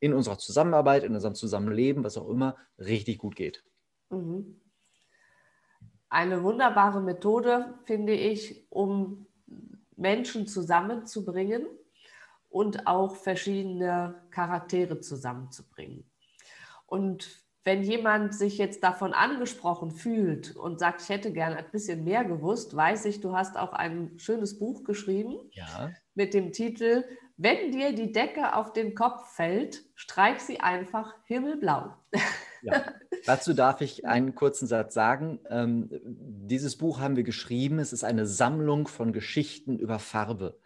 in 0.00 0.14
unserer 0.14 0.38
Zusammenarbeit, 0.38 1.04
in 1.04 1.14
unserem 1.14 1.34
Zusammenleben, 1.34 2.04
was 2.04 2.16
auch 2.16 2.28
immer, 2.28 2.56
richtig 2.78 3.18
gut 3.18 3.36
geht. 3.36 3.64
Mhm. 4.10 4.60
Eine 6.16 6.42
wunderbare 6.42 7.02
Methode, 7.02 7.74
finde 7.84 8.14
ich, 8.14 8.64
um 8.70 9.26
Menschen 9.96 10.46
zusammenzubringen 10.46 11.66
und 12.48 12.86
auch 12.86 13.16
verschiedene 13.16 14.14
Charaktere 14.30 15.00
zusammenzubringen. 15.00 16.10
Und 16.86 17.44
wenn 17.64 17.82
jemand 17.82 18.34
sich 18.34 18.56
jetzt 18.56 18.82
davon 18.82 19.12
angesprochen 19.12 19.90
fühlt 19.90 20.56
und 20.56 20.78
sagt, 20.78 21.02
ich 21.02 21.10
hätte 21.10 21.34
gerne 21.34 21.58
ein 21.58 21.70
bisschen 21.70 22.02
mehr 22.02 22.24
gewusst, 22.24 22.74
weiß 22.74 23.04
ich, 23.04 23.20
du 23.20 23.36
hast 23.36 23.58
auch 23.58 23.74
ein 23.74 24.18
schönes 24.18 24.58
Buch 24.58 24.84
geschrieben 24.84 25.36
ja. 25.52 25.90
mit 26.14 26.32
dem 26.32 26.50
Titel 26.50 27.04
Wenn 27.36 27.72
dir 27.72 27.92
die 27.92 28.12
Decke 28.12 28.54
auf 28.54 28.72
den 28.72 28.94
Kopf 28.94 29.34
fällt, 29.34 29.84
streich 29.94 30.40
sie 30.40 30.60
einfach 30.60 31.14
himmelblau. 31.26 31.94
Ja. 32.62 32.84
Dazu 33.26 33.54
darf 33.54 33.80
ich 33.80 34.06
einen 34.06 34.36
kurzen 34.36 34.68
Satz 34.68 34.94
sagen. 34.94 35.40
Ähm, 35.50 35.90
dieses 36.04 36.76
Buch 36.76 37.00
haben 37.00 37.16
wir 37.16 37.24
geschrieben. 37.24 37.80
Es 37.80 37.92
ist 37.92 38.04
eine 38.04 38.24
Sammlung 38.24 38.86
von 38.86 39.12
Geschichten 39.12 39.80
über 39.80 39.98
Farbe. 39.98 40.60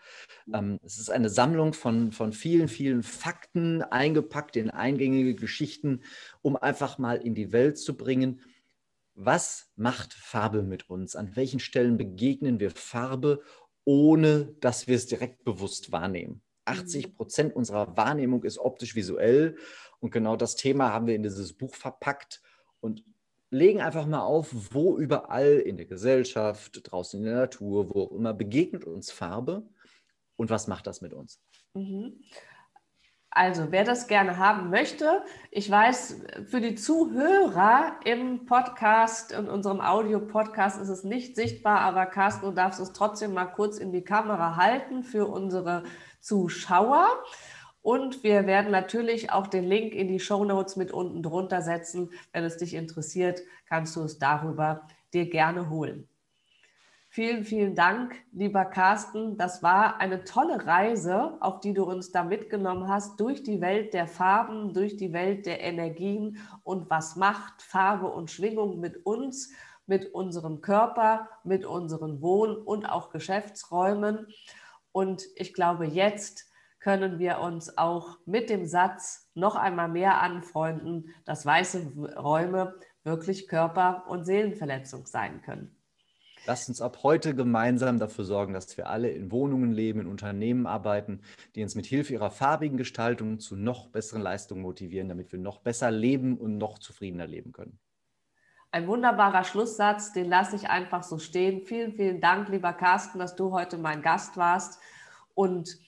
Ähm, 0.53 0.79
es 0.85 0.99
ist 0.99 1.11
eine 1.11 1.31
Sammlung 1.31 1.73
von, 1.73 2.13
von 2.13 2.35
vielen, 2.35 2.69
vielen 2.69 3.03
Fakten, 3.03 3.83
eingepackt 3.83 4.57
in 4.57 4.69
eingängige 4.69 5.35
Geschichten, 5.35 6.03
um 6.43 6.55
einfach 6.55 6.99
mal 6.99 7.17
in 7.17 7.35
die 7.35 7.51
Welt 7.51 7.79
zu 7.79 7.97
bringen. 7.97 8.43
Was 9.15 9.71
macht 9.77 10.13
Farbe 10.13 10.63
mit 10.63 10.91
uns? 10.91 11.17
An 11.17 11.35
welchen 11.37 11.61
Stellen 11.61 11.97
begegnen 11.97 12.61
wir 12.61 12.71
Farbe, 12.71 13.41
ohne 13.85 14.55
dass 14.61 14.87
wir 14.87 14.97
es 14.97 15.07
direkt 15.07 15.45
bewusst 15.45 15.93
wahrnehmen? 15.93 16.43
80 16.67 17.09
mhm. 17.09 17.15
Prozent 17.15 17.57
unserer 17.57 17.97
Wahrnehmung 17.97 18.45
ist 18.45 18.59
optisch-visuell 18.59 19.57
und 19.99 20.11
genau 20.11 20.37
das 20.37 20.57
Thema 20.57 20.93
haben 20.93 21.07
wir 21.07 21.15
in 21.15 21.23
dieses 21.23 21.55
Buch 21.55 21.75
verpackt 21.75 22.43
und 22.81 23.05
legen 23.51 23.81
einfach 23.81 24.07
mal 24.07 24.23
auf, 24.23 24.55
wo 24.73 24.97
überall 24.97 25.59
in 25.59 25.77
der 25.77 25.87
Gesellschaft, 25.87 26.81
draußen 26.85 27.21
in 27.21 27.27
der 27.27 27.37
Natur, 27.37 27.91
wo 27.91 28.03
auch 28.03 28.13
immer 28.13 28.33
begegnet 28.33 28.85
uns 28.85 29.11
Farbe 29.11 29.69
und 30.37 30.51
was 30.51 30.69
macht 30.69 30.87
das 30.87 31.01
mit 31.01 31.13
uns. 31.13 31.41
Mhm. 31.75 32.21
Also, 33.33 33.71
wer 33.71 33.85
das 33.85 34.09
gerne 34.09 34.39
haben 34.39 34.71
möchte, 34.71 35.23
ich 35.53 35.71
weiß, 35.71 36.21
für 36.47 36.61
die 36.61 36.75
Zuhörer 36.75 38.01
im 38.05 38.45
Podcast, 38.45 39.31
in 39.31 39.49
unserem 39.49 39.81
Audio-Podcast 39.81 40.81
ist 40.81 40.89
es 40.89 41.05
nicht 41.05 41.37
sichtbar, 41.37 41.79
aber 41.81 42.07
Carsten, 42.07 42.47
du 42.47 42.53
darfst 42.53 42.81
es 42.81 42.93
trotzdem 42.93 43.33
mal 43.33 43.47
kurz 43.47 43.79
in 43.79 43.93
die 43.93 44.03
Kamera 44.03 44.57
halten 44.57 45.05
für 45.05 45.27
unsere 45.27 45.85
Zuschauer. 46.21 47.07
Und 47.83 48.23
wir 48.23 48.47
werden 48.47 48.71
natürlich 48.71 49.31
auch 49.33 49.47
den 49.47 49.65
Link 49.65 49.95
in 49.95 50.09
die 50.09 50.21
Show 50.21 50.45
Notes 50.45 50.77
mit 50.77 50.93
unten 50.93 51.23
drunter 51.23 51.63
setzen. 51.63 52.11
Wenn 52.33 52.45
es 52.45 52.59
dich 52.59 52.75
interessiert, 52.75 53.41
kannst 53.67 53.97
du 53.97 54.03
es 54.03 54.19
darüber 54.19 54.87
dir 55.13 55.29
gerne 55.29 55.71
holen. 55.71 56.07
Vielen, 57.13 57.43
vielen 57.43 57.75
Dank, 57.75 58.15
lieber 58.31 58.65
Carsten. 58.65 59.37
Das 59.37 59.65
war 59.65 59.99
eine 59.99 60.23
tolle 60.23 60.65
Reise, 60.65 61.39
auf 61.41 61.59
die 61.59 61.75
du 61.75 61.83
uns 61.83 62.13
da 62.13 62.23
mitgenommen 62.23 62.87
hast, 62.87 63.19
durch 63.19 63.43
die 63.43 63.61
Welt 63.61 63.95
der 63.95 64.07
Farben, 64.07 64.75
durch 64.75 64.97
die 64.97 65.13
Welt 65.13 65.45
der 65.45 65.61
Energien 65.61 66.39
und 66.63 66.89
was 66.89 67.17
macht 67.17 67.63
Farbe 67.63 68.07
und 68.07 68.31
Schwingung 68.31 68.79
mit 68.79 69.05
uns, 69.05 69.53
mit 69.87 70.15
unserem 70.15 70.61
Körper, 70.61 71.29
mit 71.43 71.65
unseren 71.65 72.23
Wohn- 72.23 72.57
und 72.57 72.87
auch 72.87 73.11
Geschäftsräumen. 73.11 74.29
Und 74.93 75.25
ich 75.35 75.53
glaube, 75.53 75.87
jetzt 75.87 76.50
können 76.81 77.19
wir 77.19 77.41
uns 77.41 77.77
auch 77.77 78.19
mit 78.25 78.51
dem 78.51 78.67
Satz 78.67 79.31
noch 79.35 79.55
einmal 79.55 79.89
mehr 79.89 80.21
anfreunden, 80.21 81.15
dass 81.25 81.47
weiße 81.47 81.93
Räume 82.17 82.75
wirklich 83.05 83.49
Körper- 83.49 84.05
und 84.09 84.25
Seelenverletzung 84.25 85.07
sein 85.07 85.43
können. 85.43 85.77
Lasst 86.47 86.71
uns 86.71 86.81
ab 86.81 87.01
heute 87.03 87.35
gemeinsam 87.35 87.99
dafür 87.99 88.25
sorgen, 88.25 88.55
dass 88.55 88.75
wir 88.79 88.89
alle 88.89 89.11
in 89.11 89.31
Wohnungen 89.31 89.73
leben, 89.73 90.01
in 90.01 90.07
Unternehmen 90.07 90.67
arbeiten, 90.67 91.21
die 91.55 91.63
uns 91.63 91.75
mit 91.75 91.85
Hilfe 91.85 92.15
ihrer 92.15 92.31
farbigen 92.31 92.79
Gestaltung 92.79 93.39
zu 93.41 93.57
noch 93.57 93.89
besseren 93.89 94.23
Leistungen 94.23 94.63
motivieren, 94.63 95.11
damit 95.11 95.33
wir 95.33 95.39
noch 95.39 95.59
besser 95.59 95.91
leben 95.91 96.39
und 96.39 96.57
noch 96.57 96.79
zufriedener 96.79 97.27
leben 97.27 97.53
können. 97.53 97.79
Ein 98.73 98.87
wunderbarer 98.87 99.45
Schlusssatz, 99.45 100.13
den 100.13 100.29
lasse 100.29 100.57
ich 100.57 100.71
einfach 100.71 101.03
so 101.03 101.19
stehen. 101.19 101.67
Vielen, 101.67 101.93
vielen 101.93 102.21
Dank, 102.23 102.49
lieber 102.49 102.73
Carsten, 102.73 103.19
dass 103.19 103.37
du 103.37 103.53
heute 103.53 103.77
mein 103.77 104.01
Gast 104.01 104.37
warst. 104.37 104.81
Und 105.35 105.79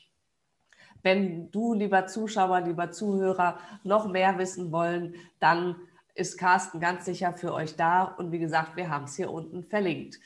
wenn 1.02 1.50
du, 1.50 1.74
lieber 1.74 2.06
Zuschauer, 2.06 2.60
lieber 2.60 2.90
Zuhörer, 2.90 3.58
noch 3.84 4.08
mehr 4.08 4.38
wissen 4.38 4.72
wollen, 4.72 5.14
dann 5.40 5.76
ist 6.14 6.38
Carsten 6.38 6.80
ganz 6.80 7.04
sicher 7.04 7.32
für 7.32 7.52
euch 7.54 7.76
da. 7.76 8.04
Und 8.04 8.32
wie 8.32 8.38
gesagt, 8.38 8.76
wir 8.76 8.90
haben 8.90 9.04
es 9.04 9.16
hier 9.16 9.30
unten 9.30 9.64
verlinkt. 9.64 10.18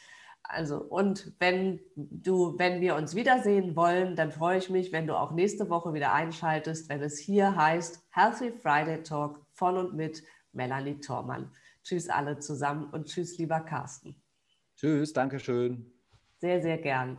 Also, 0.43 0.79
und 0.79 1.33
wenn 1.39 1.81
du, 1.97 2.57
wenn 2.59 2.81
wir 2.81 2.95
uns 2.95 3.14
wiedersehen 3.14 3.74
wollen, 3.74 4.14
dann 4.14 4.31
freue 4.31 4.59
ich 4.59 4.70
mich, 4.70 4.93
wenn 4.93 5.07
du 5.07 5.18
auch 5.18 5.33
nächste 5.33 5.68
Woche 5.70 5.93
wieder 5.93 6.12
einschaltest, 6.12 6.89
wenn 6.89 7.03
es 7.03 7.18
hier 7.18 7.57
heißt 7.57 8.05
Healthy 8.11 8.53
Friday 8.53 9.03
Talk 9.03 9.41
von 9.53 9.77
und 9.77 9.95
mit 9.95 10.22
Melanie 10.53 11.01
Thormann. 11.01 11.51
Tschüss 11.83 12.09
alle 12.09 12.39
zusammen 12.39 12.91
und 12.91 13.07
tschüss, 13.07 13.39
lieber 13.39 13.61
Carsten. 13.61 14.16
Tschüss, 14.77 15.12
danke 15.12 15.41
schön. 15.41 15.93
Sehr, 16.39 16.61
sehr 16.61 16.79
gern. 16.79 17.18